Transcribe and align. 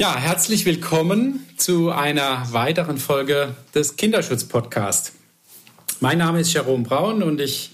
Ja, 0.00 0.16
herzlich 0.16 0.64
willkommen 0.64 1.46
zu 1.58 1.90
einer 1.90 2.50
weiteren 2.52 2.96
Folge 2.96 3.54
des 3.74 3.96
Kinderschutz-Podcast. 3.96 5.12
Mein 6.00 6.16
Name 6.16 6.40
ist 6.40 6.54
Jerome 6.54 6.84
Braun 6.84 7.22
und 7.22 7.38
ich 7.38 7.72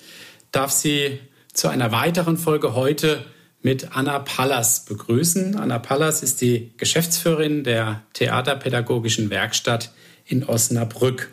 darf 0.50 0.72
Sie 0.72 1.20
zu 1.54 1.68
einer 1.68 1.92
weiteren 1.92 2.36
Folge 2.36 2.74
heute 2.74 3.24
mit 3.62 3.96
Anna 3.96 4.18
Pallas 4.18 4.86
begrüßen. 4.86 5.54
Anna 5.54 5.78
Pallas 5.78 6.24
ist 6.24 6.40
die 6.40 6.72
Geschäftsführerin 6.78 7.62
der 7.62 8.02
Theaterpädagogischen 8.14 9.30
Werkstatt 9.30 9.92
in 10.24 10.42
Osnabrück. 10.42 11.30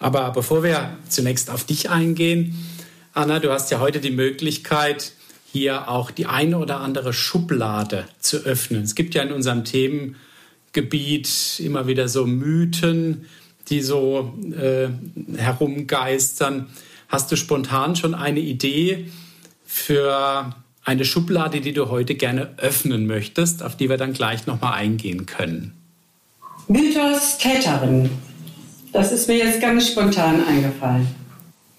Aber 0.00 0.32
bevor 0.32 0.64
wir 0.64 0.98
zunächst 1.08 1.50
auf 1.50 1.62
dich 1.62 1.88
eingehen, 1.88 2.66
Anna, 3.12 3.38
du 3.38 3.52
hast 3.52 3.70
ja 3.70 3.78
heute 3.78 4.00
die 4.00 4.10
Möglichkeit, 4.10 5.12
hier 5.56 5.88
auch 5.88 6.10
die 6.10 6.26
eine 6.26 6.58
oder 6.58 6.80
andere 6.80 7.14
Schublade 7.14 8.04
zu 8.20 8.44
öffnen. 8.44 8.82
Es 8.82 8.94
gibt 8.94 9.14
ja 9.14 9.22
in 9.22 9.32
unserem 9.32 9.64
Themengebiet 9.64 11.60
immer 11.60 11.86
wieder 11.86 12.08
so 12.08 12.26
Mythen, 12.26 13.24
die 13.70 13.80
so 13.80 14.34
äh, 14.52 14.88
herumgeistern. 15.38 16.66
Hast 17.08 17.32
du 17.32 17.36
spontan 17.36 17.96
schon 17.96 18.14
eine 18.14 18.40
Idee 18.40 19.08
für 19.64 20.54
eine 20.84 21.06
Schublade, 21.06 21.62
die 21.62 21.72
du 21.72 21.88
heute 21.88 22.16
gerne 22.16 22.50
öffnen 22.58 23.06
möchtest, 23.06 23.62
auf 23.62 23.78
die 23.78 23.88
wir 23.88 23.96
dann 23.96 24.12
gleich 24.12 24.46
nochmal 24.46 24.74
eingehen 24.74 25.24
können? 25.24 25.72
Mythos 26.68 27.38
Täterin. 27.38 28.10
Das 28.92 29.10
ist 29.10 29.26
mir 29.26 29.38
jetzt 29.38 29.62
ganz 29.62 29.88
spontan 29.88 30.46
eingefallen. 30.46 31.06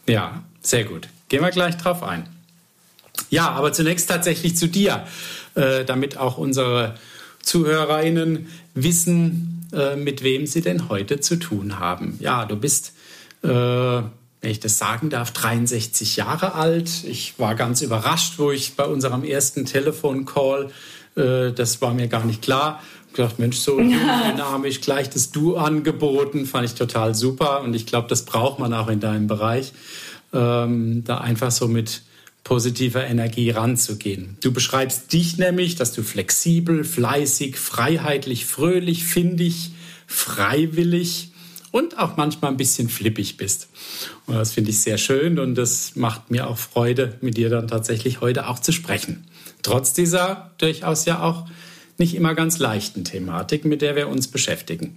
Ja, 0.09 0.41
sehr 0.61 0.85
gut. 0.85 1.09
Gehen 1.29 1.43
wir 1.43 1.51
gleich 1.51 1.77
drauf 1.77 2.01
ein. 2.01 2.36
Ja, 3.29 3.49
aber 3.51 3.73
zunächst 3.73 4.09
tatsächlich 4.09 4.55
zu 4.55 4.67
dir, 4.67 5.05
äh, 5.55 5.83
damit 5.85 6.17
auch 6.17 6.37
unsere 6.37 6.95
ZuhörerInnen 7.41 8.47
wissen, 8.73 9.65
äh, 9.73 9.95
mit 9.95 10.23
wem 10.23 10.45
sie 10.45 10.61
denn 10.61 10.89
heute 10.89 11.19
zu 11.19 11.37
tun 11.37 11.79
haben. 11.79 12.17
Ja, 12.19 12.45
du 12.45 12.55
bist, 12.55 12.93
äh, 13.43 13.47
wenn 13.49 14.51
ich 14.51 14.59
das 14.59 14.77
sagen 14.77 15.09
darf, 15.09 15.31
63 15.31 16.15
Jahre 16.15 16.53
alt. 16.55 16.89
Ich 17.05 17.37
war 17.37 17.55
ganz 17.55 17.81
überrascht, 17.81 18.33
wo 18.37 18.51
ich 18.51 18.75
bei 18.75 18.85
unserem 18.85 19.23
ersten 19.23 19.65
Telefoncall, 19.65 20.69
äh, 21.15 21.51
das 21.51 21.81
war 21.81 21.93
mir 21.93 22.07
gar 22.07 22.25
nicht 22.25 22.41
klar, 22.41 22.81
ich 23.09 23.13
gedacht, 23.15 23.39
Mensch, 23.39 23.57
so 23.57 23.77
dynamisch, 23.77 24.81
gleich 24.81 25.09
das 25.09 25.31
Du 25.31 25.57
angeboten, 25.57 26.45
fand 26.45 26.65
ich 26.65 26.75
total 26.75 27.15
super 27.15 27.61
und 27.61 27.73
ich 27.73 27.85
glaube, 27.85 28.07
das 28.07 28.23
braucht 28.23 28.59
man 28.59 28.73
auch 28.73 28.89
in 28.89 28.99
deinem 28.99 29.27
Bereich. 29.27 29.73
Ähm, 30.33 31.03
da 31.05 31.17
einfach 31.19 31.51
so 31.51 31.67
mit 31.67 32.03
positiver 32.47 33.05
Energie 33.05 33.49
ranzugehen. 33.49 34.37
Du 34.41 34.53
beschreibst 34.53 35.11
dich 35.11 35.37
nämlich, 35.37 35.75
dass 35.75 35.91
du 35.91 36.01
flexibel, 36.01 36.85
fleißig, 36.85 37.57
freiheitlich, 37.57 38.45
fröhlich, 38.45 39.03
findig, 39.03 39.71
freiwillig 40.05 41.31
und 41.71 41.99
auch 41.99 42.15
manchmal 42.15 42.51
ein 42.51 42.55
bisschen 42.55 42.87
flippig 42.87 43.35
bist. 43.35 43.67
Und 44.27 44.35
das 44.35 44.53
finde 44.53 44.69
ich 44.69 44.79
sehr 44.79 44.97
schön 44.97 45.39
und 45.39 45.55
das 45.55 45.97
macht 45.97 46.31
mir 46.31 46.47
auch 46.47 46.57
Freude, 46.57 47.17
mit 47.19 47.35
dir 47.35 47.49
dann 47.49 47.67
tatsächlich 47.67 48.21
heute 48.21 48.47
auch 48.47 48.59
zu 48.59 48.71
sprechen. 48.71 49.25
Trotz 49.61 49.91
dieser 49.91 50.51
durchaus 50.57 51.03
ja 51.03 51.21
auch 51.21 51.47
nicht 51.97 52.15
immer 52.15 52.33
ganz 52.33 52.59
leichten 52.59 53.03
Thematik, 53.03 53.65
mit 53.65 53.81
der 53.81 53.97
wir 53.97 54.07
uns 54.07 54.29
beschäftigen. 54.29 54.95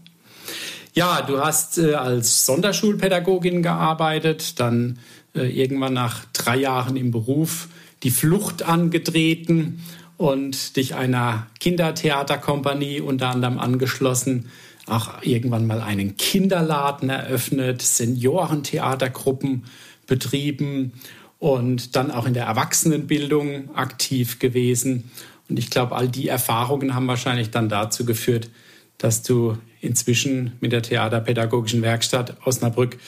Ja, 0.92 1.22
du 1.22 1.40
hast 1.40 1.78
äh, 1.78 1.94
als 1.94 2.46
Sonderschulpädagogin 2.46 3.62
gearbeitet, 3.62 4.58
dann 4.58 4.98
äh, 5.34 5.42
irgendwann 5.42 5.92
nach 5.92 6.24
drei 6.32 6.56
Jahren 6.56 6.96
im 6.96 7.12
Beruf 7.12 7.68
die 8.02 8.10
Flucht 8.10 8.64
angetreten 8.64 9.84
und 10.16 10.76
dich 10.76 10.96
einer 10.96 11.46
Kindertheaterkompanie 11.60 13.00
unter 13.00 13.28
anderem 13.28 13.58
angeschlossen, 13.58 14.50
auch 14.86 15.22
irgendwann 15.22 15.66
mal 15.66 15.80
einen 15.80 16.16
Kinderladen 16.16 17.08
eröffnet, 17.08 17.82
Seniorentheatergruppen 17.82 19.66
betrieben 20.08 20.92
und 21.38 21.94
dann 21.94 22.10
auch 22.10 22.26
in 22.26 22.34
der 22.34 22.46
Erwachsenenbildung 22.46 23.74
aktiv 23.76 24.40
gewesen. 24.40 25.10
Und 25.48 25.58
ich 25.58 25.70
glaube, 25.70 25.94
all 25.94 26.08
die 26.08 26.26
Erfahrungen 26.26 26.94
haben 26.94 27.06
wahrscheinlich 27.06 27.50
dann 27.50 27.68
dazu 27.68 28.04
geführt, 28.04 28.50
dass 28.98 29.22
du 29.22 29.56
inzwischen 29.80 30.52
mit 30.60 30.72
der 30.72 30.82
Theaterpädagogischen 30.82 31.82
Werkstatt 31.82 32.36
Osnabrück 32.44 32.98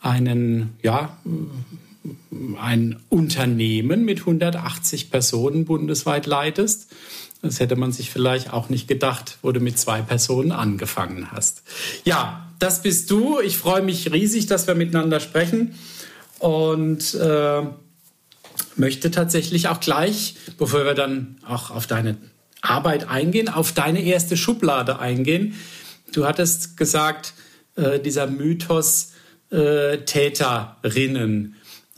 einen, 0.00 0.74
ja, 0.82 1.16
ein 2.60 3.00
Unternehmen 3.08 4.04
mit 4.04 4.20
180 4.20 5.10
Personen 5.10 5.64
bundesweit 5.64 6.26
leitest. 6.26 6.92
Das 7.42 7.60
hätte 7.60 7.76
man 7.76 7.92
sich 7.92 8.10
vielleicht 8.10 8.52
auch 8.52 8.68
nicht 8.68 8.88
gedacht, 8.88 9.38
wo 9.42 9.52
du 9.52 9.60
mit 9.60 9.78
zwei 9.78 10.02
Personen 10.02 10.50
angefangen 10.50 11.30
hast. 11.30 11.62
Ja, 12.04 12.48
das 12.58 12.82
bist 12.82 13.10
du. 13.10 13.38
Ich 13.40 13.56
freue 13.56 13.82
mich 13.82 14.12
riesig, 14.12 14.46
dass 14.46 14.66
wir 14.66 14.74
miteinander 14.74 15.20
sprechen 15.20 15.74
und 16.40 17.14
äh, 17.14 17.62
möchte 18.76 19.10
tatsächlich 19.10 19.68
auch 19.68 19.80
gleich, 19.80 20.34
bevor 20.58 20.84
wir 20.84 20.94
dann 20.94 21.38
auch 21.46 21.70
auf 21.70 21.86
deine 21.86 22.16
Arbeit 22.60 23.08
eingehen, 23.08 23.48
auf 23.48 23.72
deine 23.72 24.02
erste 24.02 24.36
Schublade 24.36 24.98
eingehen. 24.98 25.54
Du 26.12 26.26
hattest 26.26 26.76
gesagt, 26.76 27.34
äh, 27.76 28.00
dieser 28.00 28.26
Mythos, 28.26 29.12
äh, 29.50 29.98
Täterinnen. 29.98 31.56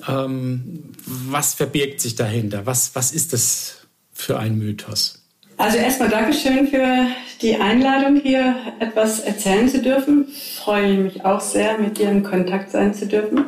Ähm, 0.08 0.92
was 1.04 1.54
verbirgt 1.54 2.00
sich 2.00 2.14
dahinter? 2.14 2.66
Was, 2.66 2.94
was 2.94 3.12
ist 3.12 3.32
das 3.32 3.86
für 4.12 4.38
ein 4.38 4.56
Mythos? 4.58 5.22
Also 5.56 5.76
erstmal 5.76 6.08
Dankeschön 6.08 6.68
für 6.68 7.06
die 7.42 7.56
Einladung, 7.56 8.20
hier 8.20 8.56
etwas 8.78 9.20
erzählen 9.20 9.68
zu 9.68 9.82
dürfen. 9.82 10.26
Ich 10.28 10.56
freue 10.56 10.96
mich 10.96 11.24
auch 11.24 11.40
sehr, 11.40 11.78
mit 11.78 11.98
dir 11.98 12.10
in 12.10 12.22
Kontakt 12.22 12.70
sein 12.70 12.94
zu 12.94 13.06
dürfen. 13.06 13.44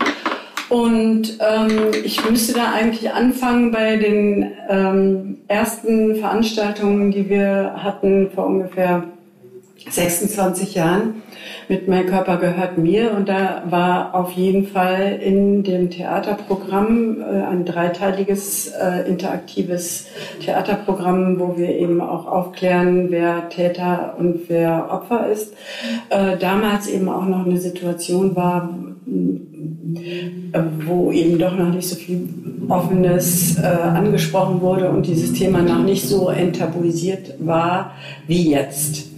Und 0.69 1.39
ähm, 1.41 1.91
ich 2.05 2.29
müsste 2.29 2.55
da 2.55 2.73
eigentlich 2.73 3.11
anfangen 3.13 3.71
bei 3.71 3.97
den 3.97 4.53
ähm, 4.69 5.39
ersten 5.49 6.17
Veranstaltungen, 6.17 7.11
die 7.11 7.29
wir 7.29 7.75
hatten 7.77 8.31
vor 8.31 8.47
ungefähr 8.47 9.05
26 9.91 10.75
Jahren 10.75 11.23
mit 11.69 11.89
Mein 11.89 12.07
Körper 12.07 12.37
gehört 12.37 12.79
mir. 12.79 13.13
Und 13.13 13.29
da 13.29 13.63
war 13.69 14.15
auf 14.15 14.33
jeden 14.33 14.67
Fall 14.67 15.19
in 15.23 15.63
dem 15.63 15.91
Theaterprogramm 15.91 17.21
äh, 17.21 17.43
ein 17.43 17.65
dreiteiliges 17.65 18.69
äh, 18.69 19.09
interaktives 19.09 20.07
Theaterprogramm, 20.45 21.39
wo 21.39 21.57
wir 21.57 21.71
eben 21.71 22.01
auch 22.01 22.27
aufklären, 22.27 23.11
wer 23.11 23.49
Täter 23.49 24.17
und 24.19 24.49
wer 24.49 24.89
Opfer 24.91 25.29
ist. 25.31 25.55
Äh, 26.11 26.37
damals 26.39 26.89
eben 26.89 27.09
auch 27.09 27.27
noch 27.27 27.47
eine 27.47 27.59
Situation 27.59 28.37
war, 28.37 28.69
wo 30.87 31.13
eben 31.13 31.39
doch 31.39 31.57
noch 31.57 31.73
nicht 31.73 31.89
so 31.89 31.97
viel 31.97 32.29
Offenes 32.69 33.59
äh, 33.59 33.63
angesprochen 33.63 34.61
wurde 34.61 34.89
und 34.91 35.07
dieses 35.07 35.33
Thema 35.33 35.63
noch 35.63 35.83
nicht 35.83 36.09
so 36.09 36.29
enttabuisiert 36.29 37.35
war 37.41 37.93
wie 38.27 38.51
jetzt. 38.51 39.12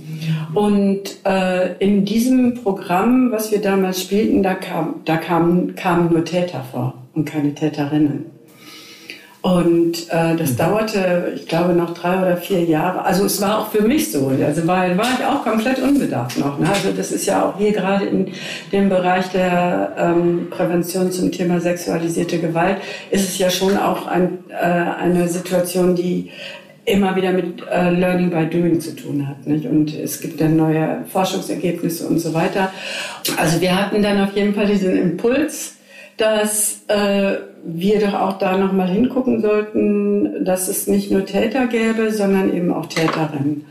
Und 0.55 1.03
äh, 1.25 1.77
in 1.79 2.05
diesem 2.05 2.55
Programm, 2.55 3.33
was 3.33 3.51
wir 3.51 3.61
damals 3.61 4.01
spielten, 4.01 4.43
da, 4.43 4.55
kam, 4.55 5.03
da 5.05 5.17
kamen, 5.17 5.75
kamen 5.75 6.13
nur 6.13 6.25
Täter 6.25 6.65
vor 6.71 6.95
und 7.15 7.25
keine 7.25 7.55
Täterinnen. 7.55 8.35
Und 9.45 10.09
äh, 10.09 10.37
das 10.37 10.53
mhm. 10.53 10.57
dauerte, 10.57 11.33
ich 11.37 11.47
glaube, 11.47 11.75
noch 11.75 11.93
drei 11.93 12.19
oder 12.19 12.39
vier 12.39 12.65
Jahre. 12.65 13.05
Also 13.05 13.27
es 13.27 13.43
war 13.43 13.59
auch 13.59 13.69
für 13.69 13.83
mich 13.83 14.11
so. 14.11 14.29
Also 14.29 14.67
war, 14.67 14.97
war 14.97 15.05
ich 15.19 15.27
auch 15.27 15.45
komplett 15.45 15.81
unbedarft 15.81 16.39
noch. 16.39 16.59
Ne? 16.59 16.67
Also 16.67 16.93
das 16.97 17.13
ist 17.13 17.27
ja 17.27 17.45
auch 17.45 17.59
hier 17.59 17.73
gerade 17.73 18.07
in 18.07 18.29
dem 18.73 18.89
Bereich 18.89 19.29
der 19.33 19.93
ähm, 19.99 20.47
Prävention 20.49 21.13
zum 21.13 21.31
Thema 21.31 21.61
sexualisierte 21.61 22.39
Gewalt, 22.39 22.79
ist 23.11 23.29
es 23.29 23.37
ja 23.37 23.51
schon 23.51 23.77
auch 23.77 24.07
ein, 24.07 24.39
äh, 24.49 24.55
eine 24.55 25.29
Situation, 25.29 25.95
die 25.95 26.31
immer 26.85 27.17
wieder 27.17 27.33
mit 27.33 27.63
äh, 27.71 27.91
Learning 27.91 28.31
by 28.31 28.47
Doing 28.47 28.81
zu 28.81 28.95
tun 28.95 29.27
hat. 29.27 29.47
Nicht? 29.47 29.67
Und 29.67 29.95
es 29.95 30.21
gibt 30.21 30.41
dann 30.41 30.57
neue 30.57 31.05
Forschungsergebnisse 31.11 32.07
und 32.07 32.19
so 32.19 32.35
weiter. 32.35 32.71
Also 33.37 33.61
wir 33.61 33.81
hatten 33.81 34.03
dann 34.03 34.21
auf 34.21 34.37
jeden 34.37 34.55
Fall 34.55 34.67
diesen 34.67 34.97
Impuls, 34.97 35.77
dass 36.17 36.83
äh, 36.89 37.37
wir 37.65 38.01
doch 38.01 38.15
auch 38.15 38.39
da 38.39 38.59
nochmal 38.59 38.89
hingucken 38.89 39.41
sollten, 39.41 40.45
dass 40.45 40.69
es 40.69 40.87
nicht 40.87 41.11
nur 41.11 41.25
Täter 41.25 41.67
gäbe, 41.67 42.13
sondern 42.13 42.55
eben 42.55 42.73
auch 42.73 42.87
Täterinnen. 42.87 43.65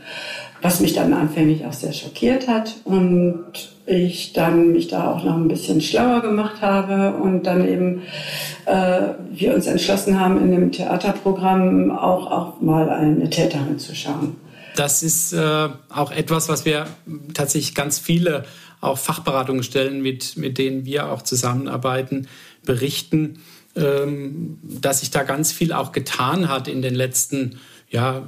Was 0.64 0.80
mich 0.80 0.94
dann 0.94 1.12
anfänglich 1.12 1.66
auch 1.66 1.74
sehr 1.74 1.92
schockiert 1.92 2.48
hat 2.48 2.76
und 2.84 3.44
ich 3.84 4.32
dann 4.32 4.72
mich 4.72 4.88
da 4.88 5.12
auch 5.12 5.22
noch 5.22 5.34
ein 5.34 5.46
bisschen 5.46 5.82
schlauer 5.82 6.22
gemacht 6.22 6.62
habe 6.62 7.18
und 7.18 7.42
dann 7.42 7.68
eben 7.68 8.00
äh, 8.64 9.08
wir 9.30 9.54
uns 9.54 9.66
entschlossen 9.66 10.18
haben, 10.18 10.42
in 10.42 10.50
dem 10.50 10.72
Theaterprogramm 10.72 11.90
auch, 11.90 12.30
auch 12.30 12.62
mal 12.62 12.88
eine 12.88 13.28
Täterin 13.28 13.78
zu 13.78 13.94
schauen. 13.94 14.36
Das 14.74 15.02
ist 15.02 15.34
äh, 15.34 15.68
auch 15.90 16.10
etwas, 16.10 16.48
was 16.48 16.64
wir 16.64 16.86
tatsächlich 17.34 17.74
ganz 17.74 17.98
viele 17.98 18.46
auch 18.80 18.96
Fachberatungsstellen, 18.96 20.00
mit, 20.00 20.38
mit 20.38 20.56
denen 20.56 20.86
wir 20.86 21.12
auch 21.12 21.20
zusammenarbeiten, 21.20 22.26
berichten, 22.64 23.40
ähm, 23.76 24.56
dass 24.62 25.00
sich 25.00 25.10
da 25.10 25.24
ganz 25.24 25.52
viel 25.52 25.74
auch 25.74 25.92
getan 25.92 26.48
hat 26.48 26.68
in 26.68 26.80
den 26.80 26.94
letzten 26.94 27.58
ja, 27.94 28.24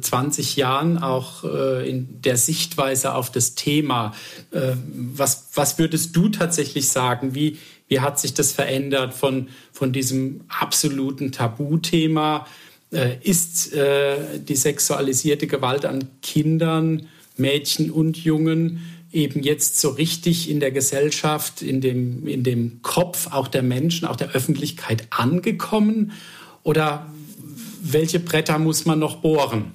20 0.00 0.56
äh, 0.56 0.60
Jahren 0.60 0.98
auch 0.98 1.44
äh, 1.44 1.88
in 1.88 2.20
der 2.22 2.36
Sichtweise 2.36 3.14
auf 3.14 3.30
das 3.30 3.54
Thema. 3.54 4.12
Äh, 4.50 4.72
was, 5.14 5.46
was 5.54 5.78
würdest 5.78 6.16
du 6.16 6.28
tatsächlich 6.28 6.88
sagen? 6.88 7.32
Wie, 7.32 7.56
wie 7.86 8.00
hat 8.00 8.18
sich 8.18 8.34
das 8.34 8.50
verändert 8.50 9.14
von, 9.14 9.48
von 9.70 9.92
diesem 9.92 10.40
absoluten 10.48 11.30
Tabuthema? 11.30 12.46
Ist 13.22 13.72
die 13.74 14.54
sexualisierte 14.54 15.48
Gewalt 15.48 15.84
an 15.84 16.08
Kindern, 16.22 17.08
Mädchen 17.36 17.90
und 17.90 18.16
Jungen 18.16 18.80
eben 19.12 19.42
jetzt 19.42 19.80
so 19.80 19.90
richtig 19.90 20.48
in 20.48 20.60
der 20.60 20.70
Gesellschaft, 20.70 21.62
in 21.62 21.80
dem, 21.80 22.28
in 22.28 22.44
dem 22.44 22.80
Kopf 22.82 23.32
auch 23.32 23.48
der 23.48 23.64
Menschen, 23.64 24.06
auch 24.06 24.16
der 24.16 24.30
Öffentlichkeit 24.30 25.08
angekommen? 25.10 26.12
Oder 26.62 27.06
welche 27.92 28.20
Bretter 28.20 28.58
muss 28.58 28.86
man 28.86 28.98
noch 28.98 29.16
bohren? 29.16 29.72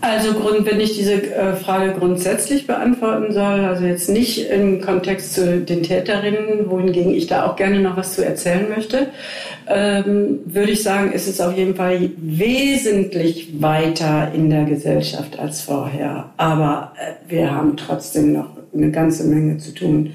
Also 0.00 0.34
wenn 0.64 0.80
ich 0.80 0.96
diese 0.96 1.12
äh, 1.32 1.54
Frage 1.54 1.94
grundsätzlich 1.96 2.66
beantworten 2.66 3.32
soll, 3.32 3.64
also 3.64 3.84
jetzt 3.84 4.08
nicht 4.08 4.50
im 4.50 4.80
Kontext 4.80 5.34
zu 5.34 5.60
den 5.60 5.84
Täterinnen, 5.84 6.68
wohingegen 6.68 7.14
ich 7.14 7.28
da 7.28 7.46
auch 7.46 7.54
gerne 7.54 7.78
noch 7.78 7.96
was 7.96 8.16
zu 8.16 8.24
erzählen 8.24 8.68
möchte, 8.68 9.08
ähm, 9.68 10.40
würde 10.44 10.72
ich 10.72 10.82
sagen, 10.82 11.12
ist 11.12 11.28
es 11.28 11.40
auf 11.40 11.56
jeden 11.56 11.76
Fall 11.76 12.10
wesentlich 12.16 13.62
weiter 13.62 14.32
in 14.34 14.50
der 14.50 14.64
Gesellschaft 14.64 15.38
als 15.38 15.60
vorher. 15.60 16.30
Aber 16.36 16.92
äh, 16.96 17.30
wir 17.30 17.52
haben 17.52 17.76
trotzdem 17.76 18.32
noch 18.32 18.48
eine 18.76 18.90
ganze 18.90 19.24
Menge 19.24 19.58
zu 19.58 19.72
tun. 19.72 20.12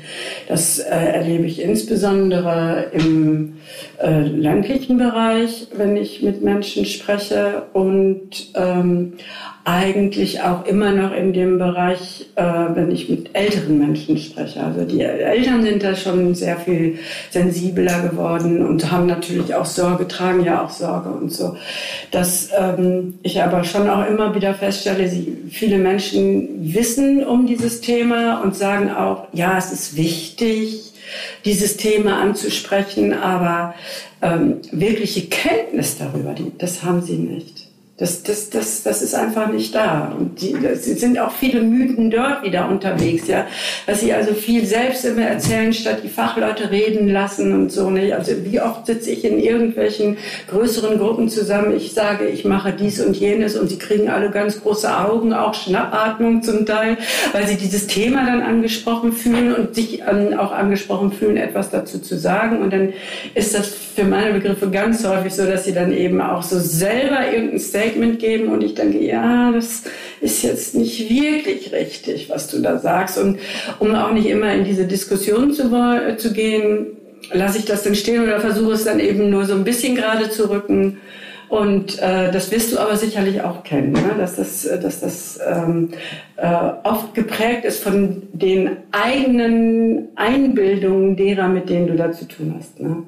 Das 0.48 0.80
äh, 0.80 0.90
erlebe 0.90 1.46
ich 1.46 1.62
insbesondere 1.62 2.92
im 2.94 3.58
äh, 4.02 4.22
ländlichen 4.22 4.98
Bereich, 4.98 5.68
wenn 5.76 5.98
ich 5.98 6.22
mit 6.22 6.42
Menschen 6.44 6.86
spreche 6.86 7.64
und 7.74 8.52
ähm, 8.56 9.14
eigentlich 9.64 10.42
auch 10.42 10.66
immer 10.66 10.92
noch 10.92 11.14
in 11.14 11.34
dem 11.34 11.60
Bereich, 11.60 12.28
äh, 12.36 12.44
wenn 12.44 12.90
ich 12.90 13.10
mit 13.10 13.30
älteren 13.34 13.78
Menschen 13.78 14.18
spreche. 14.18 14.64
Also 14.64 14.86
die 14.86 15.02
Eltern 15.02 15.62
sind 15.62 15.84
da 15.84 15.96
schon 15.96 16.34
sehr 16.34 16.58
viel 16.58 16.98
sensibler 17.30 18.02
geworden 18.02 18.66
und 18.66 18.92
haben 18.92 19.06
natürlich 19.06 19.54
auch 19.54 19.66
Sorge, 19.66 20.08
tragen 20.08 20.44
ja 20.44 20.66
auch 20.66 20.72
Sorge 20.72 21.10
und 21.10 21.32
so. 21.32 21.56
Dass 22.10 22.50
ähm, 22.58 23.16
ich 23.22 23.42
aber 23.42 23.64
schon 23.64 23.88
auch 23.88 24.08
immer 24.08 24.34
wieder 24.34 24.56
feststelle, 24.56 25.08
sie, 25.08 25.38
viele 25.50 25.78
Menschen 25.78 26.74
wissen 26.74 27.24
um 27.24 27.46
dieses 27.46 27.82
Thema 27.82 28.42
und 28.42 28.51
sagen 28.56 28.92
auch, 28.92 29.28
ja, 29.34 29.58
es 29.58 29.72
ist 29.72 29.96
wichtig, 29.96 30.94
dieses 31.46 31.78
Thema 31.78 32.22
anzusprechen, 32.22 33.14
aber 33.14 33.74
ähm, 34.22 34.62
wirkliche 34.72 35.28
Kenntnis 35.28 35.98
darüber, 35.98 36.34
die, 36.34 36.52
das 36.58 36.84
haben 36.84 37.02
sie 37.02 37.18
nicht. 37.18 37.71
Das, 38.02 38.24
das, 38.24 38.50
das, 38.50 38.82
das 38.82 39.04
ist 39.04 39.14
einfach 39.14 39.52
nicht 39.52 39.76
da. 39.76 40.16
Und 40.18 40.42
es 40.42 40.86
sind 40.86 41.20
auch 41.20 41.32
viele 41.32 41.62
Mythen 41.62 42.10
dort 42.10 42.42
wieder 42.42 42.68
unterwegs, 42.68 43.28
ja. 43.28 43.46
Dass 43.86 44.00
sie 44.00 44.12
also 44.12 44.34
viel 44.34 44.66
selbst 44.66 45.06
immer 45.06 45.22
erzählen, 45.22 45.72
statt 45.72 46.00
die 46.04 46.10
Fachleute 46.10 46.72
reden 46.72 47.08
lassen 47.10 47.54
und 47.54 47.72
so. 47.72 47.92
Nicht? 47.92 48.16
Also 48.16 48.32
wie 48.44 48.60
oft 48.60 48.88
sitze 48.88 49.12
ich 49.12 49.24
in 49.24 49.38
irgendwelchen 49.38 50.18
größeren 50.50 50.98
Gruppen 50.98 51.30
zusammen, 51.30 51.76
ich 51.76 51.94
sage, 51.94 52.26
ich 52.26 52.44
mache 52.44 52.74
dies 52.74 53.00
und 53.00 53.16
jenes 53.18 53.56
und 53.56 53.70
sie 53.70 53.78
kriegen 53.78 54.10
alle 54.10 54.32
ganz 54.32 54.64
große 54.64 54.98
Augen, 54.98 55.32
auch 55.34 55.54
Schnappatmung 55.54 56.42
zum 56.42 56.66
Teil, 56.66 56.98
weil 57.34 57.46
sie 57.46 57.56
dieses 57.56 57.86
Thema 57.86 58.26
dann 58.26 58.42
angesprochen 58.42 59.14
fühlen 59.14 59.54
und 59.54 59.76
sich 59.76 60.02
ähm, 60.10 60.40
auch 60.40 60.52
angesprochen 60.52 61.12
fühlen, 61.12 61.38
etwas 61.38 61.70
dazu 61.70 62.00
zu 62.00 62.18
sagen. 62.18 62.64
Und 62.64 62.74
dann 62.74 62.94
ist 63.36 63.54
das 63.54 63.68
für 63.68 64.06
meine 64.06 64.34
Begriffe 64.34 64.72
ganz 64.72 65.06
häufig 65.06 65.36
so, 65.36 65.46
dass 65.46 65.66
sie 65.66 65.74
dann 65.74 65.92
eben 65.92 66.20
auch 66.20 66.42
so 66.42 66.58
selber 66.58 67.32
irgendein 67.32 67.60
Statement 67.60 67.91
Statement 67.92 68.20
geben 68.20 68.50
und 68.50 68.64
ich 68.64 68.76
denke, 68.76 69.00
ja, 69.00 69.52
das 69.52 69.84
ist 70.22 70.44
jetzt 70.44 70.76
nicht 70.76 71.10
wirklich 71.10 71.72
richtig, 71.72 72.30
was 72.30 72.48
du 72.48 72.60
da 72.60 72.80
sagst. 72.80 73.18
Und 73.18 73.40
um 73.80 73.94
auch 73.96 74.12
nicht 74.12 74.28
immer 74.28 74.54
in 74.54 74.64
diese 74.64 74.86
Diskussion 74.86 75.54
zu, 75.54 75.64
äh, 75.76 76.18
zu 76.18 76.34
gehen, 76.34 76.98
lasse 77.34 77.60
ich 77.60 77.66
das 77.66 77.84
dann 77.84 77.96
stehen 77.96 78.24
oder 78.24 78.40
versuche 78.40 78.74
es 78.74 78.84
dann 78.84 79.00
eben 79.00 79.30
nur 79.30 79.46
so 79.46 79.54
ein 79.54 79.64
bisschen 79.64 79.96
gerade 79.96 80.30
zu 80.30 80.50
rücken. 80.50 80.98
Und 81.50 82.00
äh, 82.00 82.32
das 82.32 82.50
wirst 82.52 82.72
du 82.72 82.80
aber 82.80 82.96
sicherlich 82.96 83.42
auch 83.42 83.64
kennen, 83.64 83.92
ne? 83.92 84.16
dass 84.18 84.38
das, 84.38 84.64
äh, 84.64 84.80
dass 84.80 85.02
das 85.02 85.38
ähm, 85.46 85.90
äh, 86.38 86.48
oft 86.84 87.14
geprägt 87.14 87.66
ist 87.66 87.84
von 87.84 88.24
den 88.32 88.78
eigenen 88.94 90.08
Einbildungen 90.16 91.18
derer, 91.18 91.50
mit 91.50 91.70
denen 91.70 91.88
du 91.88 91.96
da 91.98 92.14
zu 92.14 92.26
tun 92.26 92.56
hast. 92.58 92.80
Ne? 92.80 93.04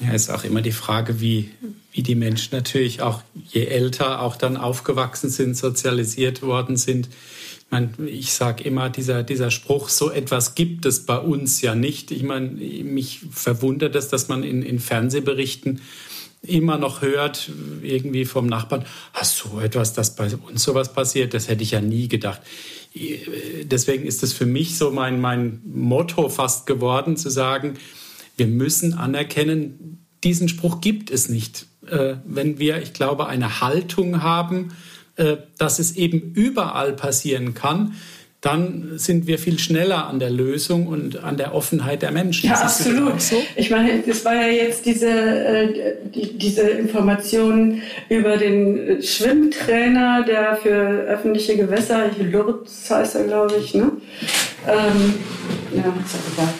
Ja, 0.00 0.12
ist 0.12 0.30
auch 0.30 0.44
immer 0.44 0.62
die 0.62 0.72
Frage, 0.72 1.20
wie, 1.20 1.50
wie 1.92 2.02
die 2.02 2.14
Menschen 2.14 2.54
natürlich 2.54 3.02
auch 3.02 3.22
je 3.50 3.66
älter 3.66 4.22
auch 4.22 4.36
dann 4.36 4.56
aufgewachsen 4.56 5.28
sind, 5.28 5.56
sozialisiert 5.56 6.42
worden 6.42 6.76
sind. 6.76 7.08
Ich 7.08 7.70
meine, 7.70 7.90
ich 8.06 8.32
sage 8.32 8.64
immer, 8.64 8.88
dieser, 8.88 9.22
dieser 9.22 9.50
Spruch, 9.50 9.90
so 9.90 10.10
etwas 10.10 10.54
gibt 10.54 10.86
es 10.86 11.04
bei 11.04 11.18
uns 11.18 11.60
ja 11.60 11.74
nicht. 11.74 12.10
Ich 12.10 12.22
meine, 12.22 12.48
mich 12.48 13.20
verwundert 13.30 13.94
es, 13.94 14.08
dass 14.08 14.28
man 14.28 14.42
in, 14.42 14.62
in 14.62 14.78
Fernsehberichten 14.78 15.80
immer 16.42 16.78
noch 16.78 17.02
hört, 17.02 17.50
irgendwie 17.82 18.24
vom 18.24 18.46
Nachbarn, 18.46 18.86
hast 19.12 19.36
so 19.36 19.60
etwas, 19.60 19.92
dass 19.92 20.16
bei 20.16 20.34
uns 20.34 20.62
sowas 20.62 20.92
passiert, 20.92 21.34
das 21.34 21.48
hätte 21.48 21.62
ich 21.62 21.72
ja 21.72 21.82
nie 21.82 22.08
gedacht. 22.08 22.40
Deswegen 23.64 24.06
ist 24.06 24.22
es 24.22 24.32
für 24.32 24.46
mich 24.46 24.78
so 24.78 24.90
mein, 24.90 25.20
mein 25.20 25.60
Motto 25.64 26.28
fast 26.30 26.66
geworden, 26.66 27.16
zu 27.16 27.28
sagen, 27.28 27.74
wir 28.36 28.46
müssen 28.46 28.94
anerkennen, 28.94 29.99
diesen 30.24 30.48
Spruch 30.48 30.80
gibt 30.80 31.10
es 31.10 31.28
nicht. 31.28 31.66
Äh, 31.88 32.14
wenn 32.24 32.58
wir, 32.58 32.82
ich 32.82 32.92
glaube, 32.92 33.26
eine 33.26 33.60
Haltung 33.60 34.22
haben, 34.22 34.72
äh, 35.16 35.36
dass 35.58 35.78
es 35.78 35.96
eben 35.96 36.32
überall 36.34 36.92
passieren 36.92 37.54
kann, 37.54 37.94
dann 38.40 38.92
sind 38.96 39.26
wir 39.26 39.38
viel 39.38 39.58
schneller 39.58 40.06
an 40.06 40.18
der 40.18 40.30
Lösung 40.30 40.86
und 40.86 41.22
an 41.22 41.36
der 41.36 41.54
Offenheit 41.54 42.00
der 42.00 42.10
Menschen. 42.10 42.48
Ja, 42.48 42.54
absolut. 42.54 43.20
So? 43.20 43.36
Ich 43.54 43.68
meine, 43.68 44.00
das 44.00 44.24
war 44.24 44.34
ja 44.34 44.48
jetzt 44.48 44.86
diese, 44.86 45.10
äh, 45.10 45.96
die, 46.14 46.38
diese 46.38 46.62
Information 46.62 47.82
über 48.08 48.38
den 48.38 49.02
Schwimmtrainer, 49.02 50.24
der 50.26 50.56
für 50.56 50.70
öffentliche 50.70 51.56
Gewässer, 51.56 52.10
Lurz 52.18 52.88
heißt 52.88 53.16
er, 53.16 53.24
glaube 53.24 53.56
ich, 53.62 53.74
ne? 53.74 53.92
Ähm, 54.66 55.14
ja, 55.74 55.80
ist 55.80 56.14
auch 56.14 56.32
egal 56.32 56.54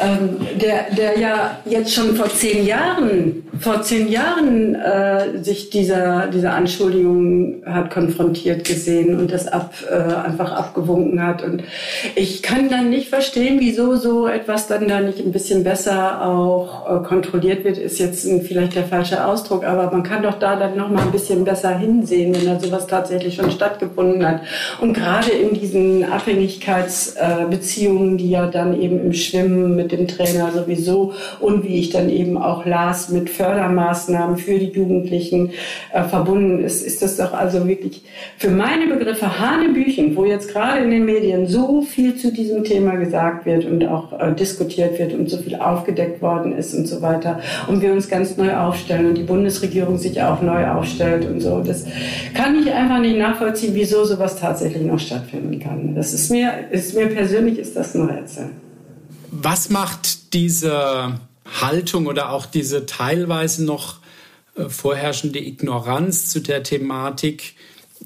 ähm, 0.00 0.36
der, 0.60 0.92
der 0.96 1.18
ja 1.18 1.58
jetzt 1.66 1.94
schon 1.94 2.16
vor 2.16 2.30
zehn 2.30 2.66
Jahren, 2.66 3.44
vor 3.60 3.82
zehn 3.82 4.10
Jahren 4.10 4.74
äh, 4.74 5.44
sich 5.44 5.68
dieser, 5.68 6.28
dieser 6.28 6.54
Anschuldigung 6.54 7.62
hat 7.66 7.90
konfrontiert 7.90 8.64
gesehen 8.64 9.18
und 9.18 9.30
das 9.30 9.46
ab, 9.46 9.74
äh, 9.90 9.94
einfach 9.94 10.52
abgewunken 10.52 11.22
hat. 11.22 11.42
Und 11.42 11.62
ich 12.14 12.42
kann 12.42 12.70
dann 12.70 12.88
nicht 12.88 13.10
verstehen, 13.10 13.58
wieso 13.60 13.96
so 13.96 14.26
etwas 14.26 14.68
dann 14.68 14.88
da 14.88 15.00
nicht 15.00 15.18
ein 15.18 15.32
bisschen 15.32 15.64
besser 15.64 16.24
auch 16.24 16.88
äh, 16.88 17.06
kontrolliert 17.06 17.64
wird, 17.64 17.76
ist 17.76 17.98
jetzt 17.98 18.26
vielleicht 18.46 18.76
der 18.76 18.84
falsche 18.84 19.26
Ausdruck, 19.26 19.64
aber 19.64 19.90
man 19.90 20.02
kann 20.02 20.22
doch 20.22 20.38
da 20.38 20.56
dann 20.56 20.76
noch 20.76 20.88
mal 20.88 21.02
ein 21.02 21.12
bisschen 21.12 21.44
besser 21.44 21.76
hinsehen, 21.76 22.34
wenn 22.34 22.46
da 22.46 22.58
sowas 22.58 22.86
tatsächlich 22.86 23.34
schon 23.34 23.50
stattgefunden 23.50 24.26
hat. 24.26 24.40
Und 24.80 24.94
gerade 24.94 25.30
in 25.30 25.52
diesen 25.52 26.10
Abhängigkeitsbeziehungen, 26.10 28.16
die 28.16 28.30
ja 28.30 28.46
dann 28.46 28.80
eben 28.80 29.04
im 29.04 29.12
Schwimmen 29.12 29.76
mit 29.76 29.89
dem 29.92 30.08
Trainer 30.08 30.50
sowieso 30.52 31.12
und 31.40 31.64
wie 31.64 31.78
ich 31.78 31.90
dann 31.90 32.08
eben 32.10 32.38
auch 32.38 32.64
las 32.64 33.08
mit 33.08 33.30
Fördermaßnahmen 33.30 34.36
für 34.36 34.58
die 34.58 34.70
Jugendlichen 34.70 35.50
äh, 35.92 36.04
verbunden 36.04 36.64
ist, 36.64 36.84
ist 36.84 37.02
das 37.02 37.16
doch 37.16 37.32
also 37.32 37.66
wirklich 37.66 38.02
für 38.36 38.50
meine 38.50 38.86
Begriffe 38.86 39.38
Hanebüchen, 39.38 40.16
wo 40.16 40.24
jetzt 40.24 40.52
gerade 40.52 40.82
in 40.84 40.90
den 40.90 41.04
Medien 41.04 41.46
so 41.46 41.82
viel 41.82 42.16
zu 42.16 42.32
diesem 42.32 42.64
Thema 42.64 42.96
gesagt 42.96 43.46
wird 43.46 43.64
und 43.64 43.86
auch 43.86 44.18
äh, 44.18 44.34
diskutiert 44.34 44.98
wird 44.98 45.12
und 45.12 45.28
so 45.28 45.38
viel 45.38 45.56
aufgedeckt 45.56 46.22
worden 46.22 46.56
ist 46.56 46.74
und 46.74 46.86
so 46.86 47.02
weiter 47.02 47.40
und 47.68 47.82
wir 47.82 47.92
uns 47.92 48.08
ganz 48.08 48.36
neu 48.36 48.56
aufstellen 48.56 49.06
und 49.06 49.18
die 49.18 49.22
Bundesregierung 49.22 49.98
sich 49.98 50.20
auch 50.22 50.42
neu 50.42 50.66
aufstellt 50.66 51.28
und 51.28 51.40
so. 51.40 51.60
Das 51.60 51.84
kann 52.34 52.58
ich 52.60 52.72
einfach 52.72 52.98
nicht 53.00 53.18
nachvollziehen, 53.18 53.74
wieso 53.74 54.04
sowas 54.04 54.36
tatsächlich 54.38 54.82
noch 54.82 54.98
stattfinden 54.98 55.58
kann. 55.58 55.94
Das 55.94 56.12
ist 56.12 56.30
mir, 56.30 56.52
ist 56.70 56.94
mir 56.96 57.06
persönlich 57.06 57.58
ist 57.58 57.76
das 57.76 57.94
ein 57.94 58.08
Rätsel. 58.08 58.50
Was 59.32 59.70
macht 59.70 60.34
diese 60.34 61.20
Haltung 61.60 62.06
oder 62.06 62.30
auch 62.30 62.46
diese 62.46 62.86
teilweise 62.86 63.64
noch 63.64 64.00
äh, 64.56 64.68
vorherrschende 64.68 65.38
Ignoranz 65.38 66.26
zu 66.26 66.40
der 66.40 66.62
Thematik 66.64 67.54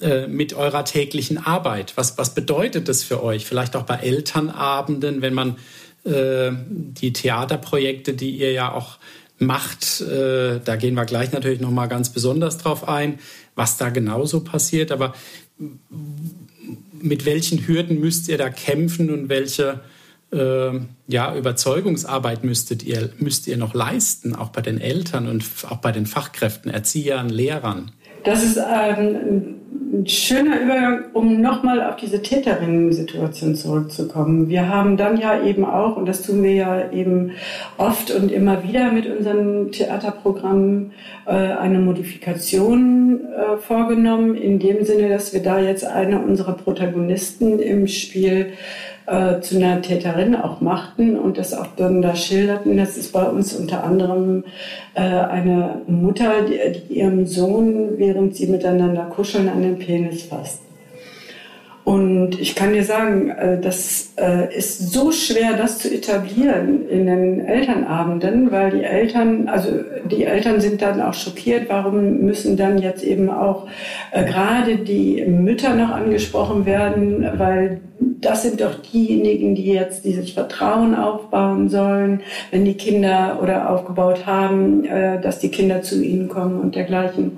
äh, 0.00 0.26
mit 0.26 0.52
eurer 0.52 0.84
täglichen 0.84 1.38
Arbeit? 1.38 1.94
Was, 1.96 2.18
was 2.18 2.34
bedeutet 2.34 2.88
das 2.88 3.02
für 3.02 3.22
euch? 3.22 3.46
Vielleicht 3.46 3.74
auch 3.74 3.84
bei 3.84 3.96
Elternabenden, 3.96 5.22
wenn 5.22 5.34
man 5.34 5.56
äh, 6.04 6.52
die 6.68 7.12
Theaterprojekte, 7.12 8.12
die 8.12 8.36
ihr 8.36 8.52
ja 8.52 8.72
auch 8.72 8.98
macht, 9.38 10.00
da 10.00 10.76
gehen 10.76 10.94
wir 10.94 11.04
gleich 11.06 11.32
natürlich 11.32 11.60
noch 11.60 11.72
mal 11.72 11.88
ganz 11.88 12.10
besonders 12.10 12.56
drauf 12.56 12.86
ein, 12.86 13.18
was 13.56 13.76
da 13.78 13.90
genauso 13.90 14.44
passiert. 14.44 14.92
Aber 14.92 15.12
mit 16.92 17.26
welchen 17.26 17.66
Hürden 17.66 17.98
müsst 17.98 18.28
ihr 18.28 18.38
da 18.38 18.48
kämpfen 18.48 19.10
und 19.10 19.28
welche 19.28 19.80
ja, 21.06 21.36
Überzeugungsarbeit 21.36 22.44
müsstet 22.44 22.82
ihr, 22.82 23.10
müsst 23.18 23.46
ihr 23.46 23.56
noch 23.56 23.74
leisten, 23.74 24.34
auch 24.34 24.48
bei 24.48 24.60
den 24.60 24.80
Eltern 24.80 25.28
und 25.28 25.44
auch 25.68 25.78
bei 25.78 25.92
den 25.92 26.06
Fachkräften, 26.06 26.70
Erziehern, 26.70 27.28
Lehrern? 27.28 27.92
Das 28.24 28.42
ist 28.42 28.56
ähm, 28.56 29.56
ein 29.92 30.06
schöner 30.06 30.60
Übergang, 30.60 31.04
um 31.12 31.42
nochmal 31.42 31.82
auf 31.82 31.96
diese 31.96 32.22
Täterinnen-Situation 32.22 33.54
zurückzukommen. 33.54 34.48
Wir 34.48 34.68
haben 34.68 34.96
dann 34.96 35.20
ja 35.20 35.42
eben 35.44 35.64
auch, 35.64 35.96
und 35.96 36.06
das 36.06 36.22
tun 36.22 36.42
wir 36.42 36.52
ja 36.52 36.90
eben 36.90 37.32
oft 37.76 38.10
und 38.10 38.32
immer 38.32 38.64
wieder 38.64 38.90
mit 38.92 39.06
unseren 39.06 39.70
Theaterprogrammen, 39.72 40.92
äh, 41.26 41.32
eine 41.32 41.78
Modifikation 41.80 43.20
äh, 43.20 43.56
vorgenommen, 43.58 44.34
in 44.36 44.58
dem 44.58 44.84
Sinne, 44.84 45.10
dass 45.10 45.34
wir 45.34 45.42
da 45.42 45.60
jetzt 45.60 45.84
eine 45.84 46.20
unserer 46.20 46.54
Protagonisten 46.54 47.58
im 47.58 47.86
Spiel 47.86 48.54
äh, 49.06 49.40
zu 49.40 49.56
einer 49.56 49.82
Täterin 49.82 50.34
auch 50.34 50.60
machten 50.60 51.18
und 51.18 51.38
das 51.38 51.52
auch 51.52 51.68
dann 51.76 52.02
da 52.02 52.14
schilderten. 52.16 52.76
Das 52.76 52.96
ist 52.96 53.12
bei 53.12 53.24
uns 53.24 53.54
unter 53.54 53.84
anderem 53.84 54.44
äh, 54.94 55.00
eine 55.00 55.82
Mutter, 55.86 56.42
die, 56.48 56.58
die 56.88 57.00
ihrem 57.00 57.26
Sohn, 57.26 57.98
während 57.98 58.36
sie 58.36 58.46
miteinander 58.46 59.04
kuscheln, 59.04 59.48
an 59.48 59.62
den 59.62 59.78
Penis 59.78 60.22
fasst. 60.22 60.60
Und 61.84 62.40
ich 62.40 62.54
kann 62.54 62.72
dir 62.72 62.82
sagen, 62.82 63.28
äh, 63.28 63.60
das 63.60 64.14
äh, 64.16 64.56
ist 64.56 64.90
so 64.90 65.12
schwer, 65.12 65.52
das 65.58 65.78
zu 65.78 65.92
etablieren 65.92 66.88
in 66.88 67.04
den 67.06 67.40
Elternabenden, 67.44 68.50
weil 68.50 68.70
die 68.70 68.84
Eltern, 68.84 69.48
also 69.48 69.68
die 70.10 70.24
Eltern 70.24 70.62
sind 70.62 70.80
dann 70.80 71.02
auch 71.02 71.12
schockiert, 71.12 71.68
warum 71.68 72.20
müssen 72.20 72.56
dann 72.56 72.78
jetzt 72.78 73.04
eben 73.04 73.28
auch 73.28 73.68
äh, 74.12 74.24
gerade 74.24 74.78
die 74.78 75.22
Mütter 75.26 75.74
noch 75.74 75.90
angesprochen 75.90 76.64
werden, 76.64 77.28
weil 77.36 77.82
das 78.24 78.42
sind 78.42 78.60
doch 78.60 78.74
diejenigen, 78.92 79.54
die 79.54 79.72
jetzt 79.72 80.04
dieses 80.04 80.30
Vertrauen 80.30 80.94
aufbauen 80.94 81.68
sollen, 81.68 82.22
wenn 82.50 82.64
die 82.64 82.74
Kinder 82.74 83.38
oder 83.42 83.70
aufgebaut 83.70 84.26
haben, 84.26 84.84
dass 85.22 85.38
die 85.38 85.50
Kinder 85.50 85.82
zu 85.82 86.02
ihnen 86.02 86.28
kommen 86.28 86.60
und 86.60 86.74
dergleichen. 86.74 87.32